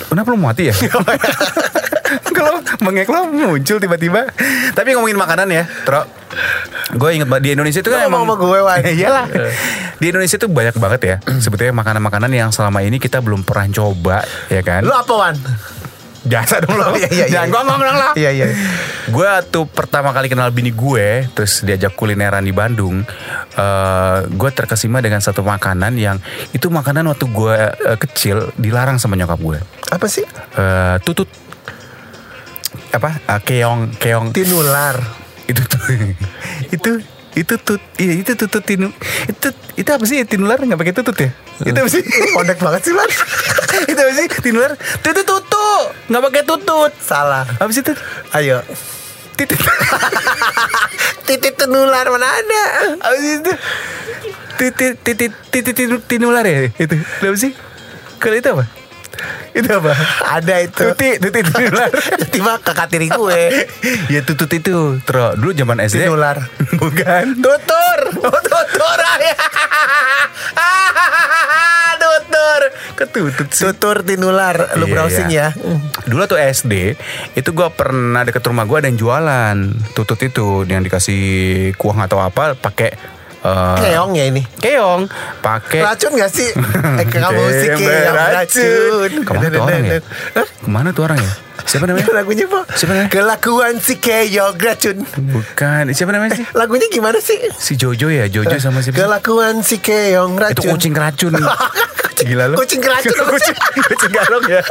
kenapa 0.05 0.27
lo 0.27 0.37
mati 0.37 0.67
ya 0.67 0.75
kalau 2.35 2.59
mengek 2.83 3.07
lo 3.07 3.31
muncul 3.31 3.79
tiba-tiba. 3.79 4.27
Tapi 4.75 4.93
ngomongin 4.93 5.15
makanan 5.15 5.47
ya 5.47 5.63
Tro. 5.87 6.03
Gue 6.99 7.15
inget 7.15 7.31
banget 7.31 7.43
di 7.47 7.49
Indonesia 7.55 7.79
itu 7.79 7.89
kan 7.89 8.11
ngomong 8.11 8.27
sama 8.27 8.35
gue, 8.35 8.59
iyalah 8.99 9.25
di 10.01 10.05
Indonesia 10.11 10.35
tuh 10.35 10.51
banyak 10.51 10.75
banget 10.75 11.01
ya 11.01 11.15
sebetulnya 11.39 11.71
makanan-makanan 11.71 12.31
yang 12.35 12.49
selama 12.51 12.83
ini 12.83 12.99
kita 12.99 13.23
belum 13.23 13.47
pernah 13.47 13.71
coba 13.71 14.17
ya 14.51 14.59
kan? 14.59 14.83
Lu 14.83 14.91
apa, 14.91 15.13
Wan? 15.15 15.35
Jasa 16.25 16.57
dong 16.57 16.75
lo. 16.75 16.89
Iya, 16.97 17.09
iya, 17.13 17.25
iya. 17.25 17.25
Jangan 17.29 17.49
ngomong 17.53 17.79
dong 17.85 17.97
lo 18.01 18.09
Iya, 18.17 18.29
iya. 18.33 18.45
Gue 19.13 19.29
tuh 19.53 19.69
pertama 19.69 20.09
kali 20.09 20.25
kenal 20.25 20.49
bini 20.49 20.73
gue 20.73 21.29
Terus 21.37 21.61
diajak 21.61 21.93
kulineran 21.93 22.41
di 22.41 22.49
Bandung 22.49 23.05
eh 23.53 24.17
Gue 24.33 24.49
terkesima 24.49 25.05
dengan 25.05 25.21
satu 25.21 25.45
makanan 25.45 25.93
yang 26.01 26.17
Itu 26.49 26.73
makanan 26.73 27.05
waktu 27.13 27.29
gue 27.29 27.55
eh, 27.93 27.97
kecil 28.01 28.49
Dilarang 28.57 28.97
sama 28.97 29.13
nyokap 29.13 29.37
gue 29.37 29.59
Apa 29.93 30.09
sih? 30.09 30.25
Eh, 30.57 30.97
Tutut 31.05 31.29
Apa? 32.91 33.19
Eh, 33.19 33.39
keong 33.43 33.95
Keong. 33.97 34.31
Tinular. 34.31 34.95
Itu 35.45 35.61
tuh. 35.65 35.81
Itu 36.75 36.91
itu 37.35 37.59
tut 37.59 37.83
iya 37.99 38.15
itu 38.15 38.31
tutut 38.31 38.63
tinu 38.63 38.95
itu 39.27 39.47
itu 39.75 39.89
apa 39.91 40.07
sih? 40.07 40.23
Tinular 40.23 40.55
nggak 40.55 40.79
pakai 40.79 40.95
tutut 40.95 41.19
ya? 41.19 41.35
Itu 41.67 41.75
apa 41.75 41.89
sih? 41.91 41.99
Pondek 42.35 42.63
banget 42.63 42.81
sih, 42.87 42.93
Wan. 42.95 43.11
itu 43.91 43.99
apa 43.99 44.13
sih? 44.15 44.25
Tinular 44.39 44.71
tutut 45.03 45.27
tutut 45.27 45.85
nggak 46.07 46.21
pakai 46.31 46.43
tutut. 46.47 46.91
Salah. 47.03 47.43
apa 47.43 47.67
sih 47.75 47.83
itu 47.83 47.91
Ayo. 48.31 48.63
titit. 49.35 49.59
Titit 51.27 51.59
tinular 51.59 52.07
mana 52.07 52.23
ada? 52.23 52.63
apa 53.03 53.17
sih 53.19 53.43
itu? 53.43 53.51
Titit 54.55 54.95
titit 55.03 55.31
titit 55.51 55.75
tinu- 55.75 56.03
tinular 56.07 56.47
ya? 56.47 56.71
Itu. 56.79 56.95
Apa 56.95 57.35
sih? 57.35 57.51
Kalau 58.15 58.35
itu 58.39 58.47
apa 58.47 58.63
itu 59.51 59.69
apa 59.69 59.93
Ada 60.31 60.55
itu. 60.61 60.83
tuti 60.85 61.09
tuti 61.17 61.39
tinular 61.41 61.89
Tiba 62.33 62.59
kakak 62.59 62.87
tiri 62.89 63.07
gue. 63.07 63.41
ya 64.07 64.19
tutut 64.21 64.49
itu 64.49 64.99
Tro 65.01 65.33
dulu 65.33 65.51
zaman 65.51 65.79
SD 65.81 66.03
Tinular. 66.03 66.37
bukan 66.81 67.25
Tutur. 67.37 67.99
Oh, 68.21 68.39
tutur. 68.41 68.99
tutur. 71.95 72.61
ketutut 72.95 73.49
sih 73.49 73.63
Tutur 73.65 73.97
tinular. 74.01 74.55
Lu 74.75 74.85
Iya, 74.85 74.93
browsing 74.93 75.27
iya. 75.29 75.51
ya. 75.51 75.75
Dulu 76.05 76.23
tuh 76.25 76.37
SD 76.37 76.95
Itu 77.33 77.49
gue 77.51 77.67
pernah 77.71 78.21
deket 78.21 78.43
rumah 78.43 78.63
gue 78.63 78.77
ada 78.77 78.87
yang 78.87 78.99
jualan 78.99 79.57
Tutut 79.91 80.19
itu 80.19 80.63
Yang 80.63 80.81
dikasih 80.85 81.23
kuah 81.75 81.97
atau 82.01 82.19
apa 82.19 82.53
pakai 82.53 83.14
eh, 83.45 83.75
Keong 83.77 84.11
ya 84.17 84.25
ini. 84.33 84.41
Keong 84.57 85.05
pakai 85.45 85.85
Racun 85.85 86.11
gak 86.17 86.31
sih? 86.33 86.49
Eh 87.01 87.05
kamu 87.05 87.41
sih 87.53 87.69
Keong 87.77 88.15
racun. 88.17 89.09
Ke 89.21 89.31
mana 89.33 89.47
tuh 89.53 89.61
orang 89.61 89.83
ya? 89.85 89.99
Ke 90.65 90.69
mana 90.69 90.89
tuh 90.89 91.03
orang 91.05 91.19
ya? 91.21 91.31
Siapa 91.65 91.85
namanya? 91.89 92.07
Lagunya 92.21 92.45
po 92.45 92.61
Siapa 92.73 92.91
namanya? 92.93 93.09
Kelakuan 93.09 93.75
si 93.81 93.97
keong 93.97 94.57
racun 94.61 94.97
Bukan 95.17 95.83
Siapa 95.93 96.11
namanya 96.13 96.37
sih? 96.37 96.45
Lagunya 96.53 96.87
gimana 96.93 97.17
sih? 97.17 97.37
Si 97.57 97.73
Jojo 97.73 98.13
ya 98.13 98.29
Jojo 98.29 98.57
sama 98.61 98.85
siapa? 98.85 99.01
Kelakuan 99.01 99.65
si 99.65 99.81
keong 99.81 100.37
racun 100.37 100.53
Itu 100.53 100.61
kucing 100.69 100.93
racun 100.93 101.33
Gila 102.15 102.47
lu 102.47 102.55
Kucing 102.55 102.79
keracun 102.79 103.11
Kucing, 103.11 103.57
kucing 103.91 104.11
garong 104.13 104.45
ya 104.47 104.61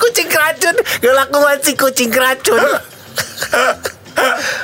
Kucing 0.00 0.28
keracun 0.28 0.76
Kelakuan 1.04 1.58
si 1.62 1.72
kucing 1.78 2.10
keracun 2.10 2.58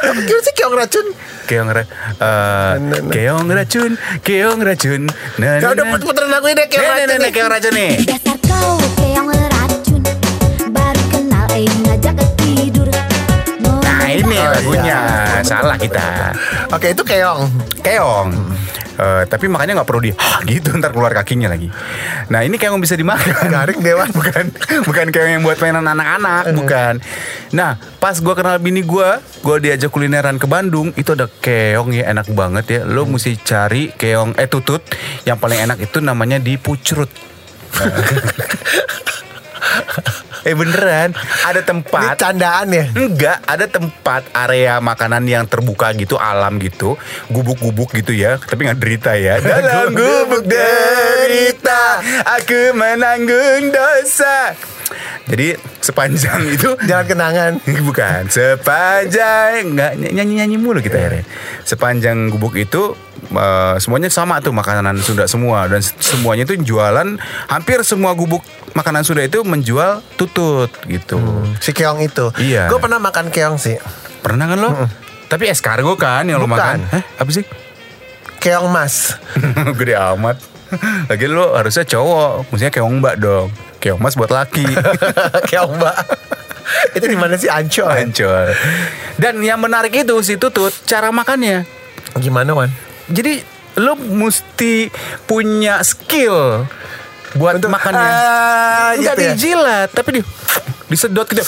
Gimana 0.05 0.41
sih 0.43 0.55
keong 0.57 0.75
racun? 0.75 1.07
Keong 1.45 1.69
ra 1.71 1.83
eh, 1.83 1.87
Nah, 2.21 2.77
nah. 2.81 3.13
Keong 3.13 3.49
racun 3.53 3.93
Keong 4.25 4.61
racun 4.65 5.03
Nah, 5.39 5.61
nah, 5.61 5.71
udah 5.73 5.85
puter-puterin 5.93 6.31
lagu 6.33 6.47
ini 6.49 6.65
keong 6.69 6.89
racun 6.89 7.19
nih 7.21 7.31
keong 7.33 7.51
racun 7.51 7.73
nih 7.77 7.93
Dasar 8.05 8.37
kau 8.45 8.77
keong 8.99 9.29
racun 9.29 9.64
ini 14.15 14.37
Oh, 14.39 14.51
lagunya 14.51 15.01
iya. 15.39 15.43
Salah 15.43 15.79
kita 15.79 16.35
Oke 16.71 16.95
itu 16.95 17.03
keong 17.03 17.51
Keong 17.83 18.55
Eh, 18.95 19.23
tapi 19.27 19.51
makanya 19.51 19.83
nggak 19.83 19.89
perlu 19.91 20.07
di 20.07 20.13
gitu 20.51 20.71
ntar 20.79 20.95
keluar 20.95 21.11
kakinya 21.11 21.51
lagi. 21.51 21.67
Nah 22.31 22.47
ini 22.47 22.55
keong 22.55 22.79
bisa 22.79 22.95
dimakan. 22.95 23.51
Garing 23.51 23.83
dewan. 23.83 24.07
bukan 24.19 24.47
bukan 24.87 25.07
keong 25.11 25.31
yang 25.35 25.43
buat 25.43 25.59
mainan 25.59 25.83
anak-anak, 25.83 26.55
bukan. 26.55 27.03
Nah 27.51 27.75
pas 27.99 28.15
gue 28.15 28.35
kenal 28.39 28.63
bini 28.63 28.87
gue, 28.87 29.09
gue 29.43 29.57
diajak 29.59 29.91
kulineran 29.91 30.39
ke 30.39 30.47
Bandung, 30.47 30.95
itu 30.95 31.11
ada 31.11 31.27
keong 31.27 31.91
ya 31.91 32.15
enak 32.15 32.31
banget 32.31 32.65
ya. 32.71 32.81
Lo 32.87 33.03
mesti 33.11 33.35
cari 33.43 33.91
keong 33.91 34.39
eh 34.39 34.47
tutut 34.47 34.87
yang 35.27 35.43
paling 35.43 35.59
enak 35.67 35.83
itu 35.83 35.99
namanya 35.99 36.39
di 36.39 36.55
Pucrut. 36.55 37.11
eh 40.49 40.55
beneran 40.55 41.17
ada 41.45 41.61
Ini 41.61 41.69
tempat 41.69 42.17
candaan 42.21 42.69
ya 42.71 42.85
Enggak, 42.95 43.39
ada 43.45 43.67
tempat 43.67 44.23
area 44.33 44.79
makanan 44.79 45.25
yang 45.27 45.45
terbuka 45.49 45.91
gitu, 45.97 46.21
alam 46.21 46.61
gitu, 46.61 46.97
gubuk-gubuk 47.33 47.93
gitu 47.97 48.13
ya, 48.15 48.37
tapi 48.39 48.69
nggak 48.69 48.81
derita 48.81 49.13
ya. 49.17 49.41
Dalam 49.45 49.93
gubuk 49.93 50.45
derita, 50.47 52.01
aku 52.27 52.77
menanggung 52.77 53.73
dosa. 53.73 54.55
Jadi 55.25 55.57
sepanjang 55.81 56.45
itu 56.57 56.77
Jangan 56.85 57.07
kenangan 57.09 57.53
bukan 57.65 58.29
sepanjang 58.29 59.73
nggak 59.73 59.93
nyanyi 60.13 60.45
nyanyi 60.45 60.57
mulu 60.61 60.85
kita 60.85 61.01
akhirnya. 61.01 61.25
Sepanjang 61.65 62.29
gubuk 62.29 62.55
itu 62.61 62.93
eh, 63.27 63.75
semuanya 63.79 64.09
sama 64.09 64.39
tuh 64.39 64.51
makanan 64.51 64.99
Sunda 64.99 65.25
semua 65.25 65.65
dan 65.67 65.81
semuanya 65.81 66.45
itu 66.45 66.57
jualan 66.57 67.17
hampir 67.47 67.81
semua 67.83 68.13
gubuk 68.13 68.45
makanan 68.73 69.03
Sunda 69.03 69.21
itu 69.21 69.41
menjual 69.41 70.05
tutut 70.15 70.69
gitu. 70.85 71.17
Si 71.59 71.71
keong 71.71 72.01
itu 72.01 72.29
Iya. 72.37 72.67
Gue 72.67 72.79
pernah 72.79 72.99
makan 72.99 73.29
keong 73.29 73.57
sih 73.57 73.77
Pernah 74.21 74.45
kan 74.47 74.59
lo? 74.59 74.71
Tapi 75.25 75.49
escargot 75.49 75.97
kan 75.97 76.25
yang 76.25 76.39
lo 76.39 76.45
Bukan. 76.45 76.57
makan? 76.57 76.79
Hah? 76.91 77.03
Apa 77.19 77.31
sih? 77.31 77.45
Keong 78.39 78.69
mas 78.69 79.17
Gede 79.81 79.95
amat. 79.95 80.37
Lagi 81.11 81.27
lo 81.27 81.55
harusnya 81.55 81.85
cowok, 81.85 82.51
maksudnya 82.51 82.73
keong 82.73 82.99
mbak 82.99 83.17
dong. 83.17 83.49
Keong 83.79 84.01
mas 84.01 84.17
buat 84.17 84.29
laki. 84.29 84.65
Keong 85.51 85.77
mbak 85.77 85.97
Itu 86.93 87.05
di 87.05 87.15
mana 87.15 87.37
sih 87.37 87.47
Ancol? 87.47 87.87
Ancol. 87.87 88.51
Dan 89.15 89.39
yang 89.41 89.61
menarik 89.61 89.93
itu 89.95 90.17
si 90.21 90.35
tutut 90.35 90.73
cara 90.85 91.09
makannya. 91.09 91.69
Gimana 92.17 92.57
Wan? 92.57 92.73
Jadi 93.09 93.45
lo 93.75 93.99
mesti 93.99 94.89
punya 95.27 95.83
skill 95.83 96.65
buat 97.35 97.59
makannya. 97.59 98.07
Ah, 98.07 98.95
Enggak 98.95 99.15
gitu 99.19 99.23
ya? 99.23 99.31
dijilat, 99.35 99.89
tapi 99.91 100.11
di 100.17 100.21
disedot 100.87 101.27
gitu. 101.27 101.43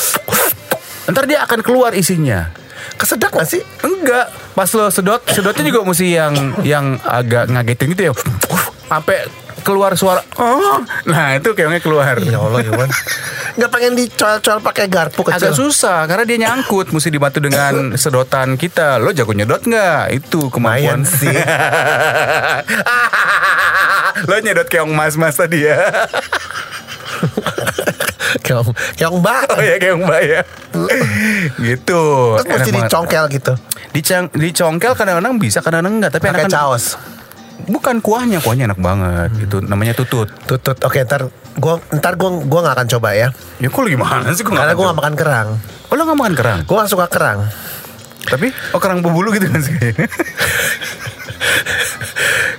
Ntar 1.07 1.25
dia 1.31 1.47
akan 1.47 1.63
keluar 1.63 1.95
isinya. 1.95 2.51
Kesedak 2.99 3.31
gak 3.31 3.47
sih? 3.47 3.63
Enggak, 3.83 4.33
pas 4.57 4.67
lo 4.73 4.91
sedot, 4.91 5.23
sedotnya 5.29 5.65
juga 5.69 5.85
mesti 5.85 6.07
yang 6.11 6.35
yang 6.65 6.87
agak 7.03 7.47
ngagetin 7.47 7.93
gitu 7.95 8.03
ya. 8.11 8.13
Sampai 8.87 9.27
keluar 9.67 9.99
suara. 9.99 10.23
Oh, 10.39 10.79
nah 11.11 11.35
itu 11.35 11.51
keongnya 11.59 11.83
keluar. 11.83 12.15
Ya 12.23 12.39
Allah 12.39 12.63
Iwan 12.63 12.87
Gak 13.59 13.71
pengen 13.75 13.99
dicoel-coel 13.99 14.63
pakai 14.63 14.87
garpu 14.87 15.27
kecil 15.27 15.51
Agak 15.51 15.59
susah 15.59 16.07
karena 16.07 16.23
dia 16.23 16.39
nyangkut, 16.47 16.95
mesti 16.95 17.11
dibantu 17.11 17.43
dengan 17.43 17.91
sedotan 18.01 18.55
kita. 18.55 19.03
Lo 19.03 19.11
jago 19.11 19.35
nyedot 19.35 19.59
nggak? 19.59 20.15
Itu 20.15 20.47
kemampuan 20.55 21.03
sih. 21.03 21.35
Lo 24.31 24.37
nyedot 24.39 24.71
keong 24.71 24.95
mas-mas 24.95 25.35
tadi 25.35 25.67
ya. 25.67 26.07
Keong, 28.45 28.71
keong 29.01 29.19
mbak 29.25 29.57
Oh 29.57 29.63
ya 29.65 29.77
keong 29.83 30.07
mbak 30.07 30.23
ya. 30.23 30.41
gitu. 31.59 32.03
Terus 32.39 32.47
mesti 32.47 32.71
dicongkel 32.71 33.25
gitu 33.33 33.55
Dicang, 33.97 34.29
dicongkel 34.37 34.93
kadang-kadang 34.93 35.41
bisa, 35.41 35.65
kadang-kadang 35.65 35.95
enggak. 35.99 36.11
Tapi 36.13 36.25
Pakai 36.29 36.45
enakan 36.47 36.53
caos 36.53 37.16
bukan 37.65 38.05
kuahnya, 38.05 38.45
kuahnya 38.45 38.69
enak 38.69 38.81
banget. 38.81 39.31
Itu 39.49 39.65
namanya 39.65 39.97
tutut. 39.97 40.29
Tutut. 40.45 40.77
Oke 40.85 41.01
ntar 41.09 41.33
gua 41.57 41.81
ntar 41.97 42.21
gua 42.21 42.37
gua 42.45 42.61
nggak 42.69 42.77
akan 42.77 42.89
coba 42.99 43.09
ya. 43.17 43.29
Ya 43.59 43.69
kok 43.73 43.89
gimana 43.89 44.29
sih? 44.37 44.45
Gua 44.45 44.61
karena 44.61 44.77
gua 44.77 44.85
nggak 44.93 45.01
makan 45.01 45.15
kerang. 45.17 45.49
Oh 45.87 45.95
lo 45.95 46.03
gak 46.03 46.19
makan 46.19 46.35
kerang? 46.35 46.59
gua 46.67 46.77
nggak 46.85 46.93
suka 46.93 47.07
kerang. 47.09 47.39
Tapi 48.27 48.51
oh 48.75 48.81
kerang 48.83 49.01
berbulu 49.01 49.31
gitu 49.33 49.47
kan 49.49 49.63
sih? 49.63 49.75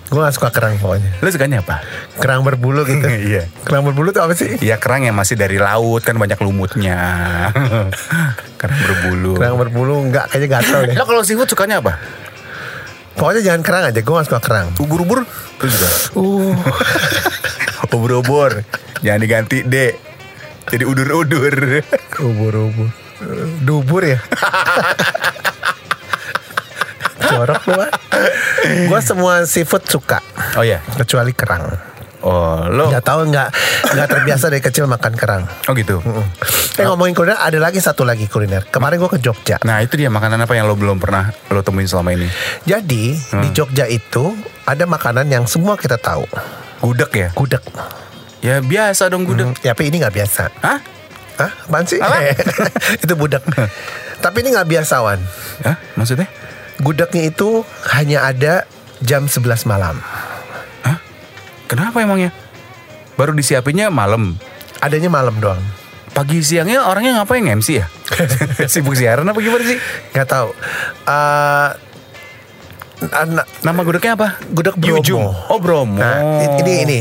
Gua 0.08 0.24
nggak 0.24 0.36
suka 0.40 0.50
kerang 0.56 0.80
pokoknya. 0.80 1.20
Lo 1.20 1.28
sukanya 1.28 1.60
apa? 1.60 1.84
kerang 2.18 2.42
berbulu 2.42 2.82
gitu. 2.88 3.06
Iya. 3.28 3.44
Kerang 3.68 3.84
berbulu 3.84 4.16
tuh 4.16 4.24
apa 4.24 4.34
sih? 4.34 4.56
Iya 4.64 4.80
kerang 4.80 5.04
yang 5.04 5.14
masih 5.14 5.36
dari 5.36 5.60
laut 5.60 6.02
kan 6.02 6.16
banyak 6.16 6.40
lumutnya. 6.40 6.98
Kerang 8.62 8.80
berbulu. 8.82 9.38
Kerang 9.38 9.60
berbulu 9.60 9.94
nggak 10.10 10.34
kayaknya 10.34 10.48
gatel 10.58 10.80
deh. 10.90 10.96
Lo 10.98 11.06
kalau 11.06 11.22
seafood 11.22 11.46
sukanya 11.52 11.84
apa? 11.84 12.00
Pokoknya 13.18 13.42
jangan 13.44 13.62
kerang 13.66 13.84
aja, 13.90 13.98
gue 13.98 14.14
gak 14.14 14.28
suka 14.30 14.40
kerang. 14.40 14.68
Ubur-ubur 14.78 15.26
terus 15.58 15.74
juga. 15.74 15.90
Uh, 16.14 16.54
Ubur-ubur. 17.94 18.62
Jangan 19.02 19.20
diganti 19.20 19.66
D. 19.66 19.98
Jadi 20.68 20.84
udur-udur. 20.86 21.82
ubur-ubur. 22.20 22.90
Dubur 23.60 24.02
ya? 24.06 24.22
Jorok 27.28 27.62
lu 27.66 27.74
Wan. 27.76 27.92
Gue 28.88 29.00
semua 29.02 29.34
seafood 29.44 29.84
suka, 29.84 30.22
Oh 30.56 30.64
ya. 30.64 30.80
kecuali 30.96 31.34
kerang. 31.34 31.66
Oh, 32.28 32.60
lo. 32.68 32.92
Gak 32.92 33.08
tahu 33.08 33.32
nggak 33.32 33.50
nggak 33.96 34.08
terbiasa 34.12 34.52
dari 34.52 34.60
kecil 34.60 34.84
makan 34.84 35.16
kerang. 35.16 35.44
Oh 35.72 35.74
gitu. 35.74 36.04
Eh 36.76 36.84
ngomongin 36.84 37.16
kuliner, 37.16 37.40
ada 37.40 37.56
lagi 37.56 37.80
satu 37.80 38.04
lagi 38.04 38.28
kuliner. 38.28 38.68
Kemarin 38.68 39.00
gue 39.00 39.12
ke 39.16 39.20
Jogja. 39.24 39.64
Nah, 39.64 39.80
itu 39.80 39.96
dia 39.96 40.12
makanan 40.12 40.44
apa 40.44 40.52
yang 40.60 40.68
lo 40.68 40.76
belum 40.76 41.00
pernah 41.00 41.32
lo 41.48 41.64
temuin 41.64 41.88
selama 41.88 42.12
ini? 42.12 42.28
Jadi 42.68 43.16
di 43.16 43.50
Jogja 43.56 43.88
itu 43.88 44.36
ada 44.68 44.84
makanan 44.84 45.32
yang 45.32 45.48
semua 45.48 45.80
kita 45.80 45.96
tahu. 45.96 46.28
Gudeg 46.84 47.12
ya? 47.16 47.30
Gudeg. 47.32 47.64
Ya 48.44 48.60
biasa 48.60 49.08
dong 49.08 49.24
gudeg. 49.24 49.48
Hmm, 49.48 49.64
ya, 49.64 49.72
tapi 49.72 49.88
ini 49.88 50.04
nggak 50.04 50.14
biasa. 50.14 50.44
Hah? 50.62 50.80
Hah? 51.40 51.52
Apaan 51.70 51.86
sih? 51.88 52.04
Apa? 52.04 52.36
itu 53.04 53.14
budak. 53.16 53.46
tapi 54.24 54.44
ini 54.44 54.52
nggak 54.52 54.68
biasa 54.68 55.00
Wan. 55.00 55.22
Hah? 55.64 55.80
Maksudnya? 55.96 56.28
Gudegnya 56.84 57.24
itu 57.32 57.64
hanya 57.96 58.28
ada 58.28 58.68
jam 59.02 59.26
11 59.26 59.64
malam. 59.66 59.98
Kenapa 61.68 62.00
emangnya? 62.00 62.32
Baru 63.16 63.36
disiapinnya 63.36 63.92
malam. 63.92 64.40
Adanya 64.80 65.12
malam 65.12 65.38
doang. 65.38 65.60
Pagi 66.16 66.42
siangnya 66.42 66.88
orangnya 66.88 67.22
ngapain 67.22 67.44
MC 67.44 67.70
ya? 67.78 67.86
Sibuk 68.72 68.98
siaran 68.98 69.28
apa 69.28 69.38
gimana 69.38 69.62
sih? 69.62 69.78
Nggak 70.16 70.28
tahu. 70.28 70.50
Eh 71.06 71.70
anak 73.14 73.46
Nama 73.62 73.80
gudegnya 73.84 74.14
apa? 74.18 74.28
Gudeg 74.50 74.74
Bromo. 74.74 74.98
Yujum. 74.98 75.24
Oh 75.52 75.60
Bromo. 75.62 76.00
Nah, 76.00 76.42
ini 76.58 76.74
ini. 76.82 77.00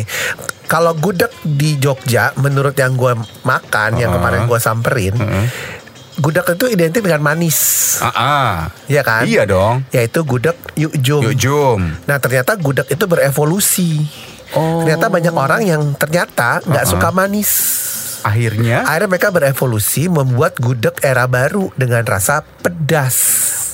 Kalau 0.66 0.92
gudeg 0.98 1.30
di 1.46 1.78
Jogja, 1.78 2.34
menurut 2.36 2.74
yang 2.74 2.98
gue 2.98 3.14
makan, 3.46 3.90
yang 3.96 4.10
Uh-uh. 4.10 4.18
kemarin 4.18 4.50
gue 4.50 4.58
samperin, 4.58 5.14
gudeg 6.18 6.42
itu 6.42 6.66
identik 6.66 7.06
dengan 7.06 7.22
manis, 7.22 7.58
Ah, 8.02 8.10
ah. 8.10 8.52
ya 8.90 9.06
kan? 9.06 9.22
Iya 9.30 9.46
dong. 9.46 9.86
Yaitu 9.94 10.26
gudeg 10.26 10.58
yukjum. 10.74 11.22
Yujum. 11.22 11.80
Nah 12.04 12.18
ternyata 12.18 12.58
gudeg 12.58 12.90
itu 12.90 13.04
berevolusi. 13.06 14.02
Oh. 14.54 14.84
Ternyata 14.84 15.06
banyak 15.08 15.34
orang 15.34 15.60
yang 15.64 15.82
ternyata 15.96 16.62
nggak 16.62 16.86
suka 16.86 17.10
manis. 17.10 17.50
Akhirnya. 18.22 18.82
Akhirnya 18.82 19.08
mereka 19.08 19.28
berevolusi 19.30 20.06
membuat 20.06 20.58
gudeg 20.58 20.98
era 21.00 21.26
baru 21.26 21.70
dengan 21.74 22.02
rasa 22.02 22.42
pedas. 22.42 23.16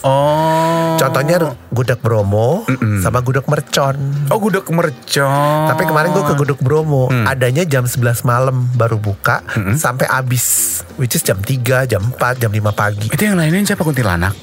Oh. 0.03 0.99
Contohnya 0.99 1.39
gudeg 1.71 2.03
Bromo 2.03 2.67
sama 3.01 3.23
gudeg 3.23 3.47
Mercon. 3.47 3.97
Oh 4.35 4.43
gudeg 4.43 4.67
mercon. 4.67 5.71
Tapi 5.71 5.83
kemarin 5.87 6.11
gue 6.11 6.25
ke 6.27 6.35
Gudeg 6.35 6.59
Bromo 6.59 7.07
Hmm. 7.07 7.23
Adanya 7.23 7.63
jam 7.63 7.87
11 7.87 8.27
malam 8.27 8.67
baru 8.75 8.99
buka 8.99 9.43
Sampai 9.75 10.11
habis 10.11 10.79
Which 10.99 11.15
is 11.15 11.23
jam 11.23 11.39
3, 11.39 11.87
jam 11.87 12.03
4, 12.03 12.19
jam 12.39 12.51
5 12.51 12.73
pagi 12.73 13.09
Itu 13.11 13.23
yang 13.23 13.39
lainin 13.39 13.63
siapa 13.63 13.83
kuntilanak? 13.83 14.35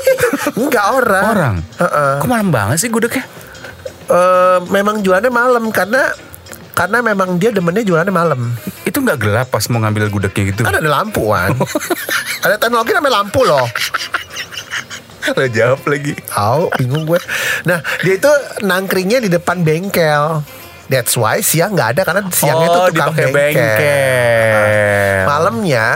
Enggak 0.60 0.86
orang 0.94 1.24
Orang. 1.30 1.56
Heeh. 1.78 2.12
Kok 2.18 2.28
malam 2.28 2.48
banget 2.50 2.82
sih 2.82 2.90
gudegnya? 2.90 3.22
Eh, 4.04 4.58
Memang 4.68 5.00
jualannya 5.00 5.32
malam 5.32 5.64
Karena 5.72 6.12
karena 6.74 6.98
memang 7.06 7.38
dia 7.38 7.54
demennya 7.54 7.86
jualannya 7.86 8.10
malam 8.10 8.40
Itu 8.82 8.98
nggak 8.98 9.18
gelap 9.22 9.48
pas 9.54 9.62
mau 9.70 9.78
ngambil 9.78 10.10
gudegnya 10.10 10.50
gitu. 10.50 10.62
Kan 10.66 10.74
ada 10.74 10.90
lampu 10.90 11.22
Wan 11.30 11.54
Ada 12.44 12.58
teknologi 12.58 12.90
namanya 12.92 13.22
lampu 13.22 13.46
loh 13.46 13.64
Lo 15.24 15.46
jawab 15.48 15.80
lagi. 15.88 16.12
Tahu 16.28 16.74
bingung 16.76 17.08
gue 17.08 17.22
Nah 17.64 17.80
dia 18.02 18.14
itu 18.18 18.32
nangkringnya 18.60 19.22
di 19.24 19.30
depan 19.32 19.62
bengkel 19.62 20.42
That's 20.90 21.16
why 21.16 21.40
siang 21.40 21.72
nggak 21.78 21.96
ada 21.96 22.02
Karena 22.04 22.20
siangnya 22.28 22.66
itu 22.68 22.76
oh, 22.76 22.86
tukang 22.92 23.14
dipakai 23.16 23.26
bengkel, 23.32 23.62
bengkel. 23.64 25.18
Malamnya 25.24 25.86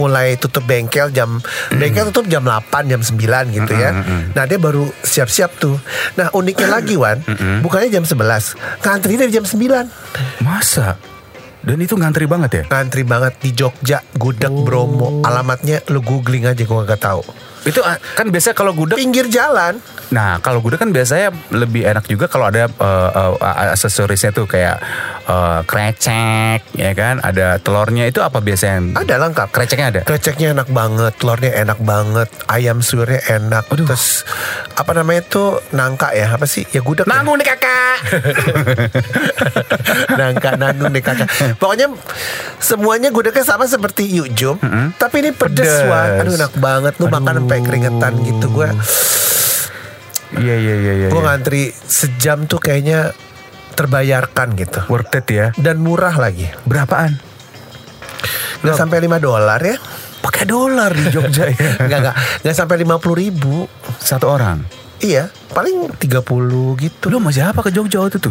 mulai 0.00 0.40
tutup 0.40 0.64
bengkel 0.64 1.12
jam 1.12 1.44
bengkel 1.68 2.08
tutup 2.08 2.24
jam 2.32 2.40
8 2.40 2.88
jam 2.88 3.04
9 3.04 3.52
gitu 3.52 3.72
ya. 3.76 3.92
Nah, 4.32 4.44
dia 4.48 4.56
baru 4.56 4.88
siap-siap 5.04 5.60
tuh. 5.60 5.76
Nah, 6.16 6.32
uniknya 6.32 6.72
lagi 6.72 6.96
Wan, 6.96 7.20
bukannya 7.60 7.92
jam 7.92 8.08
11, 8.08 8.56
ngantri 8.80 9.20
dari 9.20 9.28
jam 9.28 9.44
9. 9.44 9.60
Masa? 10.40 10.96
Dan 11.60 11.76
itu 11.84 11.92
ngantri 11.92 12.24
banget 12.24 12.50
ya? 12.50 12.64
Ngantri 12.72 13.04
banget 13.04 13.36
di 13.44 13.52
Jogja, 13.52 14.00
Gudeg 14.16 14.64
Bromo. 14.64 15.20
Alamatnya 15.20 15.84
lu 15.92 16.00
googling 16.00 16.48
aja 16.48 16.64
gua 16.64 16.88
gak 16.88 17.04
tahu. 17.04 17.20
Itu 17.60 17.84
ah, 17.84 18.00
kan 18.16 18.32
biasa 18.32 18.56
kalau 18.56 18.72
gudeg 18.72 18.96
Pinggir 18.96 19.28
jalan. 19.28 19.76
Nah, 20.08 20.40
kalau 20.40 20.64
gudeg 20.64 20.80
kan 20.80 20.88
biasanya 20.88 21.28
lebih 21.52 21.84
enak 21.84 22.08
juga 22.08 22.24
kalau 22.32 22.48
ada 22.48 22.72
uh, 22.80 23.36
uh, 23.36 23.76
aksesorisnya 23.76 24.32
tuh 24.32 24.48
kayak 24.48 24.80
uh, 25.30 25.60
krecek, 25.64 26.66
ya 26.74 26.90
kan? 26.98 27.22
Ada 27.22 27.62
telurnya 27.62 28.10
itu 28.10 28.18
apa 28.20 28.42
biasanya? 28.42 28.98
Ada 28.98 29.14
lengkap. 29.22 29.48
Kreceknya 29.54 29.86
ada. 29.94 30.00
Kreceknya 30.02 30.52
enak 30.52 30.68
banget, 30.74 31.12
telurnya 31.22 31.52
enak 31.54 31.78
banget, 31.80 32.28
ayam 32.50 32.82
suirnya 32.82 33.22
enak. 33.30 33.70
Terus 33.70 34.26
apa 34.74 34.90
namanya 34.92 35.22
itu 35.22 35.44
nangka 35.70 36.10
ya? 36.10 36.34
Apa 36.34 36.46
sih? 36.50 36.66
Ya 36.74 36.82
gudeg. 36.82 37.06
ya? 37.06 37.10
Nanggung 37.14 37.38
nih 37.38 37.46
kakak. 37.46 37.96
nangka 40.20 40.50
nanggung 40.58 40.90
deh 40.90 41.02
kakak. 41.04 41.28
Pokoknya 41.56 41.94
semuanya 42.58 43.08
gudegnya 43.14 43.46
sama 43.46 43.70
seperti 43.70 44.02
Yujum, 44.10 44.58
tapi 44.98 45.22
ini 45.22 45.30
pedes, 45.30 45.70
Pedes. 45.70 45.86
Wan. 45.86 46.20
Aduh 46.24 46.34
enak 46.34 46.52
banget. 46.58 46.92
Lu 46.98 47.06
makan 47.06 47.44
sampai 47.44 47.58
keringetan 47.62 48.12
gitu 48.26 48.46
gue. 48.50 48.68
Iya 50.30 50.54
iya 50.56 50.74
iya 50.78 50.92
iya. 50.94 51.08
Gue 51.10 51.22
iya. 51.22 51.26
ngantri 51.26 51.62
sejam 51.74 52.46
tuh 52.46 52.62
kayaknya 52.62 53.10
terbayarkan 53.80 54.48
gitu. 54.60 54.80
Worth 54.92 55.16
it 55.16 55.26
ya. 55.32 55.46
Dan 55.56 55.80
murah 55.80 56.12
lagi. 56.20 56.44
Berapaan? 56.68 57.16
Nggak 58.60 58.76
sampai 58.76 59.00
5 59.00 59.16
dolar 59.16 59.60
ya. 59.64 59.76
Pakai 60.20 60.44
dolar 60.44 60.92
di 60.92 61.08
Jogja 61.08 61.48
ya. 61.48 61.56
Nggak, 61.88 61.98
nggak. 62.04 62.16
Nggak 62.44 62.56
sampai 62.56 62.76
50 62.84 63.22
ribu. 63.24 63.64
Satu 63.96 64.28
orang. 64.28 64.60
Iya, 65.00 65.32
paling 65.56 65.96
30 65.96 66.20
gitu. 66.76 67.04
Lu 67.08 67.16
sama 67.24 67.32
siapa 67.32 67.64
ke 67.64 67.72
Jogja 67.72 68.04
waktu 68.04 68.20
itu? 68.20 68.28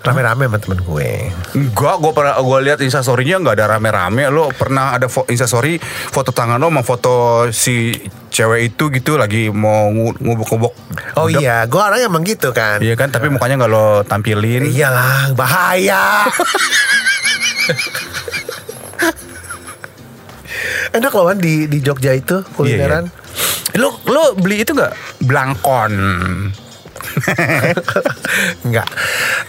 Rame-rame 0.00 0.48
sama 0.48 0.56
temen 0.56 0.80
gue. 0.80 1.28
Enggak, 1.52 1.96
gue 1.98 2.10
pernah 2.10 2.32
gue 2.34 2.58
lihat 2.62 2.80
instastorynya 2.80 3.36
nggak 3.38 3.54
ada 3.54 3.66
rame-rame. 3.70 4.24
Lo 4.26 4.48
pernah 4.48 4.96
ada 4.96 5.06
fo 5.06 5.26
instastory 5.26 5.76
foto 6.08 6.30
tangan 6.30 6.56
lo 6.56 6.66
sama 6.66 6.80
foto 6.80 7.12
si 7.50 7.92
cewek 8.26 8.70
itu 8.70 8.88
gitu 8.88 9.14
lagi 9.14 9.48
mau 9.48 9.86
ngu- 9.86 10.16
ngubuk-ngubuk. 10.16 10.72
Oh 11.14 11.26
gudeg. 11.26 11.42
iya, 11.42 11.64
gue 11.64 11.76
orang 11.76 12.00
emang 12.00 12.22
gitu 12.22 12.48
kan. 12.50 12.80
Iya 12.80 12.96
kan, 12.96 13.08
tapi 13.08 13.28
mukanya 13.28 13.60
nggak 13.60 13.70
lo 13.70 14.00
tampilin. 14.02 14.64
Iyalah, 14.64 15.36
bahaya. 15.36 16.24
Enak 20.90 21.12
loh 21.12 21.24
Wan 21.24 21.38
di 21.38 21.66
di 21.66 21.78
Jogja 21.78 22.10
itu 22.10 22.42
kulineran. 22.52 23.06
Iya, 23.06 23.78
Lo 23.78 24.00
lo 24.04 24.34
beli 24.34 24.64
itu 24.64 24.72
nggak? 24.72 25.22
Blangkon. 25.22 25.92
Enggak. 28.66 28.88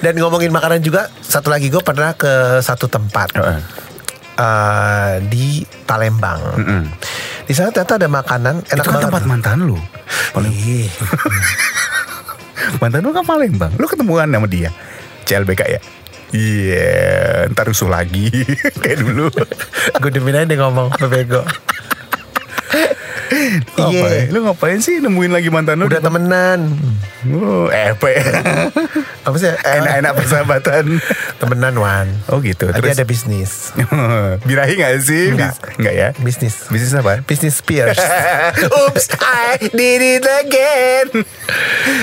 Dan 0.02 0.14
ngomongin 0.18 0.52
makanan 0.52 0.82
juga, 0.82 1.08
satu 1.22 1.50
lagi 1.54 1.70
gue 1.70 1.82
pernah 1.82 2.14
ke 2.16 2.60
satu 2.60 2.88
tempat 2.88 3.36
eh, 3.38 5.14
di 5.28 5.62
Palembang. 5.86 6.42
Mm-mm. 6.58 6.84
Di 7.46 7.54
sana 7.58 7.70
ternyata 7.74 8.00
ada 8.00 8.10
makanan 8.10 8.56
enak 8.64 8.86
itu 8.86 8.90
kan 8.90 8.94
banget. 8.96 9.06
tempat 9.12 9.24
mantan. 9.28 9.58
Ih, 10.48 10.88
Mantan 12.82 13.02
lo 13.04 13.12
kan 13.12 13.26
Palembang. 13.26 13.74
Lo 13.76 13.86
ketemuan 13.90 14.30
sama 14.32 14.48
dia. 14.48 14.70
CLBK 15.26 15.62
ya. 15.68 15.82
Iya, 16.32 17.52
ntar 17.52 17.68
rusuh 17.68 17.92
lagi 17.92 18.32
kayak 18.82 19.04
dulu. 19.04 19.28
gue 20.00 20.12
demin 20.16 20.40
aja 20.40 20.48
dia 20.48 20.58
ngomong 20.64 20.88
bego. 21.12 21.44
Iya, 23.32 23.88
Iya. 23.88 24.30
lu 24.30 24.44
ngapain 24.44 24.78
sih 24.78 25.00
nemuin 25.00 25.32
lagi 25.32 25.48
mantan 25.48 25.78
lu? 25.78 25.88
Udah 25.88 26.00
temenan. 26.00 26.76
Oh, 27.32 27.68
epe. 27.68 28.20
Apa 29.26 29.36
sih? 29.36 29.48
Eh, 29.48 29.58
Enak-enak 29.78 30.12
persahabatan. 30.20 30.86
Temenan 31.38 31.76
Wan. 31.76 32.08
Oh 32.28 32.40
gitu. 32.40 32.68
Terus 32.70 32.92
ada 32.92 33.04
bisnis. 33.04 33.72
birahi 34.48 34.74
gak 34.76 35.00
sih? 35.02 35.32
Enggak. 35.32 35.56
Enggak 35.76 35.94
ya? 35.94 36.08
Bisnis. 36.18 36.68
Bisnis 36.68 36.92
apa? 36.92 37.24
Bisnis 37.24 37.56
Spears. 37.56 37.98
Oops, 38.62 39.06
I 39.18 39.58
did 39.64 40.02
it 40.02 40.26
again. 40.26 41.08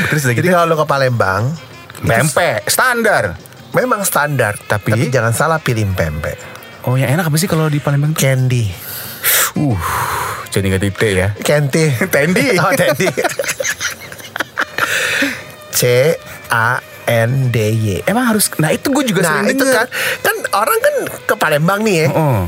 Terus 0.08 0.22
lagi 0.24 0.38
Jadi 0.38 0.48
kalau 0.48 0.64
lo 0.66 0.76
ke 0.76 0.86
Palembang, 0.86 1.52
pempek 1.98 2.64
standar. 2.66 3.36
memang 3.68 4.00
standar, 4.00 4.56
Tapi- 4.58 4.96
tapi, 4.96 5.06
jangan 5.08 5.30
salah 5.30 5.58
pilih 5.58 5.84
pempek. 5.92 6.40
Oh, 6.82 6.96
yang 6.96 7.12
enak 7.12 7.28
apa 7.28 7.36
sih 7.36 7.44
kalau 7.44 7.68
di 7.68 7.78
Palembang 7.78 8.10
tuh? 8.10 8.22
Candy. 8.22 8.64
Uh, 9.54 9.78
jadi 10.48 10.64
nggak 10.70 10.82
tipe 10.84 11.08
ya. 11.08 11.28
Candy. 11.40 11.90
Tendi. 12.14 12.46
Oh, 12.62 12.72
Tendi. 12.72 13.06
C 15.70 15.80
A 16.48 16.78
N 17.04 17.48
D 17.48 17.56
Y. 17.70 17.88
Emang 18.04 18.28
harus 18.28 18.50
Nah, 18.56 18.70
itu 18.70 18.90
gue 18.90 19.04
juga 19.04 19.22
Nah 19.22 19.40
sering 19.40 19.54
itu 19.54 19.64
denger. 19.64 19.74
kan 19.74 19.86
Kan 20.22 20.34
orang 20.54 20.78
kan 20.78 20.94
ke 21.24 21.34
Palembang 21.34 21.80
nih 21.82 22.04
ya 22.04 22.08
Oh. 22.12 22.44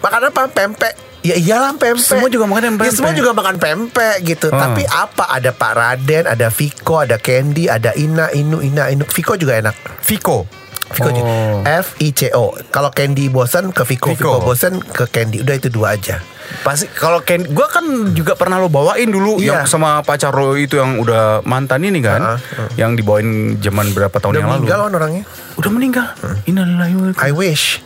Makan 0.00 0.20
apa? 0.28 0.42
Pempek 0.48 0.94
Ya 1.20 1.36
iyalah 1.36 1.76
pempek. 1.76 2.00
Semua 2.00 2.32
juga 2.32 2.48
makan 2.48 2.64
Ya, 2.64 2.70
pempek. 2.72 2.96
semua 2.96 3.12
juga 3.12 3.36
makan 3.36 3.60
pempek 3.60 4.24
gitu. 4.24 4.48
Ah. 4.48 4.72
Tapi 4.72 4.88
apa? 4.88 5.28
Ada 5.28 5.52
Pak 5.52 5.72
Raden, 5.76 6.24
ada 6.24 6.48
Viko, 6.48 6.96
ada 6.96 7.20
Candy, 7.20 7.68
ada 7.68 7.92
Ina, 7.92 8.32
Inu, 8.32 8.64
Ina, 8.64 8.88
Inu. 8.88 9.04
Viko 9.04 9.36
juga 9.36 9.60
enak. 9.60 9.76
Viko. 10.00 10.48
Viko 10.90 11.08
juga. 11.08 11.26
Oh. 11.26 11.62
F 11.62 11.94
I 11.98 12.08
C 12.10 12.30
O. 12.30 12.50
Kalau 12.68 12.90
Candy 12.90 13.26
bosan 13.26 13.70
ke 13.70 13.82
Viko, 13.84 14.10
Viko. 14.10 14.38
Viko 14.38 14.44
bosan 14.44 14.78
ke 14.78 15.06
Candy. 15.06 15.40
Udah 15.40 15.54
itu 15.54 15.68
dua 15.68 15.94
aja. 15.94 16.18
Pasti 16.60 16.90
kalau 16.90 17.22
Ken, 17.22 17.46
gue 17.46 17.66
kan 17.70 17.86
juga 18.10 18.34
pernah 18.34 18.58
lo 18.58 18.66
bawain 18.66 19.06
dulu 19.06 19.38
Iya. 19.38 19.62
yang 19.62 19.70
sama 19.70 20.02
pacar 20.02 20.34
lo 20.34 20.58
itu 20.58 20.74
yang 20.74 20.98
udah 20.98 21.46
mantan 21.46 21.86
ini 21.86 22.02
kan, 22.02 22.42
yang 22.74 22.98
dibawain 22.98 23.54
zaman 23.62 23.94
berapa 23.94 24.10
tahun 24.12 24.34
Udah 24.34 24.40
yang 24.42 24.50
lalu. 24.50 24.58
meninggal 24.58 24.78
kan 24.82 24.92
orangnya. 24.92 25.24
Udah 25.54 25.70
meninggal. 25.70 26.06
Innalillahi 26.44 26.94
wa 26.98 27.04
inna 27.06 27.22
I 27.22 27.30
wish. 27.30 27.78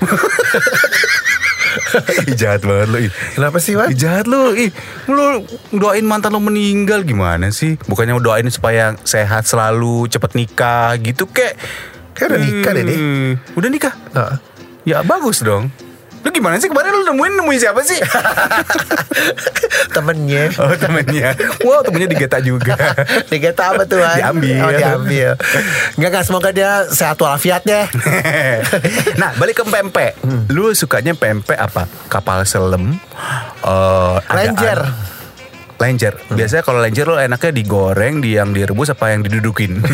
Ih, 2.24 2.34
jahat 2.34 2.62
banget 2.62 2.88
lo. 2.88 2.98
Kenapa 3.34 3.58
sih, 3.58 3.74
Wan? 3.74 3.90
Jahat 3.92 4.24
lo. 4.24 4.54
Ih, 4.54 4.70
lo 5.06 5.42
doain 5.70 6.02
mantan 6.02 6.32
lo 6.32 6.40
meninggal 6.40 7.02
gimana 7.02 7.50
sih? 7.50 7.74
Bukannya 7.84 8.16
doain 8.18 8.46
supaya 8.48 8.94
sehat 9.02 9.44
selalu, 9.44 10.06
cepet 10.06 10.34
nikah 10.34 10.94
gitu 10.98 11.26
kek. 11.26 11.58
Kayak 12.14 12.28
udah 12.30 12.40
nikah 12.40 12.72
deh, 12.72 12.82
Dek. 12.82 12.96
Hmm, 12.96 13.30
Udah 13.54 13.68
nikah? 13.68 13.94
Nah. 14.10 14.34
Ya 14.84 15.00
bagus 15.00 15.40
dong. 15.40 15.72
Lu 16.20 16.32
gimana 16.32 16.56
sih 16.56 16.68
kemarin 16.68 16.88
lu 16.90 17.04
nemuin 17.04 17.36
nemuin 17.36 17.58
siapa 17.58 17.80
sih? 17.80 18.00
Temennya. 19.94 20.48
oh 20.56 20.72
temennya. 20.74 21.36
Wow 21.60 21.84
temennya 21.84 22.08
digeta 22.08 22.40
juga. 22.40 22.74
Digeta 23.30 23.70
apa 23.70 23.84
tuh? 23.84 24.00
Diambil. 24.00 24.56
Oh, 24.58 24.72
diambil. 24.72 25.28
Enggak, 25.94 26.08
enggak. 26.10 26.24
Semoga 26.24 26.48
dia 26.48 26.88
sehat 26.88 27.20
walafiat 27.20 27.62
deh. 27.62 27.84
nah 29.20 29.36
balik 29.36 29.60
ke 29.60 29.64
pempek. 29.64 30.16
Lu 30.48 30.72
sukanya 30.72 31.12
pempek 31.12 31.60
apa? 31.60 31.84
Kapal 32.08 32.42
selam? 32.44 32.96
eh, 33.60 34.16
adaan? 34.24 34.56
Lenjer. 34.56 34.80
Lenjer. 35.76 36.14
Biasanya 36.30 36.62
kalau 36.64 36.80
lenjer 36.80 37.04
lo 37.04 37.20
enaknya 37.20 37.52
digoreng, 37.52 38.24
di 38.24 38.34
yang 38.34 38.50
direbus 38.50 38.90
apa 38.90 39.12
yang 39.12 39.20
didudukin? 39.20 39.84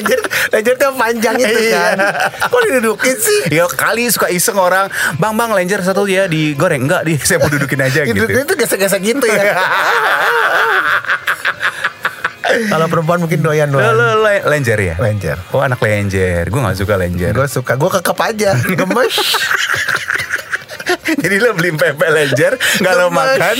Ranger, 0.00 0.20
Ranger 0.50 0.74
tuh 0.74 0.90
panjang 0.94 1.36
itu 1.36 1.60
kan. 1.70 1.96
Kok 2.42 2.60
didudukin 2.64 3.14
sih? 3.14 3.40
ya 3.52 3.68
kali 3.68 4.08
suka 4.08 4.26
iseng 4.28 4.56
orang, 4.56 4.88
bang 5.14 5.34
bang 5.34 5.50
lenjer 5.52 5.80
satu 5.80 6.04
ya 6.04 6.24
digoreng 6.24 6.88
enggak 6.88 7.04
di 7.04 7.14
saya 7.16 7.36
mau 7.36 7.46
dudukin 7.46 7.76
aja 7.78 8.00
gitu. 8.02 8.24
Itu 8.24 8.54
gesek-gesek 8.54 9.00
gitu 9.02 9.26
ya. 9.26 9.52
Kalau 12.50 12.90
perempuan 12.90 13.20
mungkin 13.20 13.38
doyan 13.40 13.70
Lo, 13.70 13.78
doang. 13.78 13.94
lo, 13.94 14.26
le- 14.26 14.42
lenjer 14.42 14.74
ya? 14.74 14.94
Lenjer. 14.98 15.38
Oh 15.52 15.62
anak 15.62 15.78
lenjer. 15.78 16.50
Gue 16.50 16.58
gak 16.58 16.74
suka 16.74 16.98
lenjer. 16.98 17.30
Gue 17.30 17.46
suka, 17.46 17.78
gue 17.78 17.90
kekep 17.92 18.18
aja, 18.18 18.50
gemes. 18.74 19.14
Jadi 21.12 21.36
lo 21.38 21.54
beli 21.54 21.70
pempek 21.70 22.10
lenjer, 22.10 22.52
gak 22.58 22.94
lo 22.96 23.06
makan, 23.08 23.54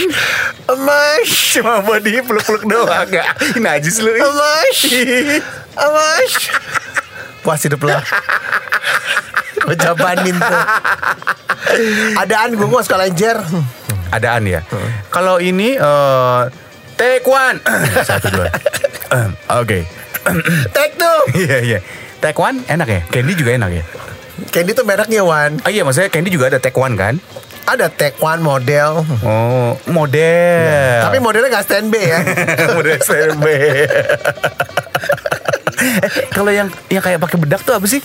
Emas, 0.66 1.26
cuma 1.52 1.78
buat 1.80 1.98
di 1.98 2.18
peluk-peluk 2.18 2.62
doang. 2.64 3.06
Gak, 3.06 3.26
najis 3.56 3.98
lo. 4.00 4.10
emas, 4.10 4.78
emas. 5.76 6.32
Puas 7.40 7.60
hidup 7.64 7.80
lo. 7.86 7.96
Gue 9.66 9.76
jabanin 9.76 10.36
tuh. 10.36 10.60
Adaan 12.18 12.56
gue 12.56 12.66
gue 12.66 12.80
suka 12.82 12.98
lenjer. 12.98 13.38
Adaan 14.10 14.48
ya. 14.48 14.60
Kalau 15.08 15.38
ini 15.38 15.78
eh 15.78 16.42
Taekwan. 16.98 17.62
Satu 18.04 18.28
dua. 18.28 18.48
Oke. 19.60 19.86
Tek 20.74 20.90
tuh. 21.00 21.20
Iya 21.32 21.58
iya. 21.64 21.78
Taekwan 22.20 22.60
enak 22.68 22.88
ya? 22.88 23.00
Candy 23.08 23.32
juga 23.32 23.56
enak 23.56 23.70
ya? 23.72 23.84
Candy 24.52 24.72
tuh 24.76 24.84
mereknya 24.84 25.24
Wan. 25.24 25.60
Oh 25.64 25.70
iya 25.72 25.84
maksudnya 25.84 26.12
Candy 26.12 26.28
juga 26.32 26.52
ada 26.52 26.60
Taekwan 26.60 26.96
kan? 26.96 27.16
Ada 27.70 27.86
Tech 27.92 28.18
One 28.18 28.42
model. 28.42 29.06
Oh 29.22 29.78
model. 29.86 31.06
Tapi 31.06 31.22
modelnya 31.22 31.54
gak 31.54 31.64
stand 31.70 31.92
B 31.92 32.02
ya. 32.02 32.18
model 32.76 32.98
SMB. 32.98 33.46
Eh, 35.80 36.28
kalau 36.28 36.52
yang 36.52 36.68
yang 36.92 37.00
kayak 37.00 37.18
pakai 37.20 37.38
bedak 37.40 37.64
tuh 37.64 37.72
apa 37.72 37.86
sih? 37.88 38.04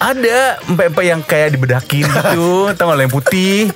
Ada 0.00 0.60
empek-empek 0.64 1.04
yang 1.04 1.20
kayak 1.20 1.48
dibedakin 1.56 2.04
gitu, 2.08 2.68
tau 2.76 2.92
gak 2.92 3.04
yang 3.04 3.12
putih? 3.12 3.68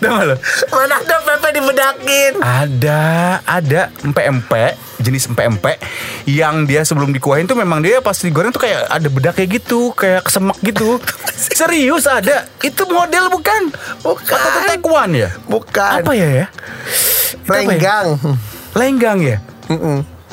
Tau 0.00 0.16
gak 0.16 0.26
lo? 0.32 0.36
Mana 0.72 0.96
ada 0.96 1.16
Pepe 1.20 1.48
dibedakin. 1.60 2.32
Ada, 2.40 3.02
ada 3.44 3.80
empek-empek 4.00 4.72
jenis 5.00 5.32
empek-empek 5.32 5.80
yang 6.28 6.68
dia 6.68 6.84
sebelum 6.84 7.12
dikuahin 7.12 7.48
tuh 7.48 7.56
memang 7.56 7.80
dia 7.80 8.04
pas 8.04 8.16
digoreng 8.16 8.52
tuh 8.52 8.60
kayak 8.64 8.84
ada 8.88 9.08
bedak 9.08 9.34
kayak 9.36 9.60
gitu, 9.60 9.92
kayak 9.96 10.24
kesemak 10.24 10.56
gitu. 10.60 11.00
Serius 11.60 12.04
ada. 12.08 12.48
Itu 12.60 12.88
model 12.88 13.32
bukan? 13.32 13.72
Bukan. 14.04 14.36
Atau 14.36 14.60
taekwondo 14.68 15.16
ya? 15.20 15.30
Bukan. 15.48 16.04
Apa 16.04 16.12
ya 16.12 16.28
ya? 16.28 16.38
Ya? 16.40 16.46
Lenggang. 17.48 18.06
Lenggang 18.76 19.18
ya? 19.20 19.36
Lenggang. 19.68 20.19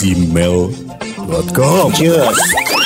gmail.com. 0.00 1.92
Cheers. 1.94 2.85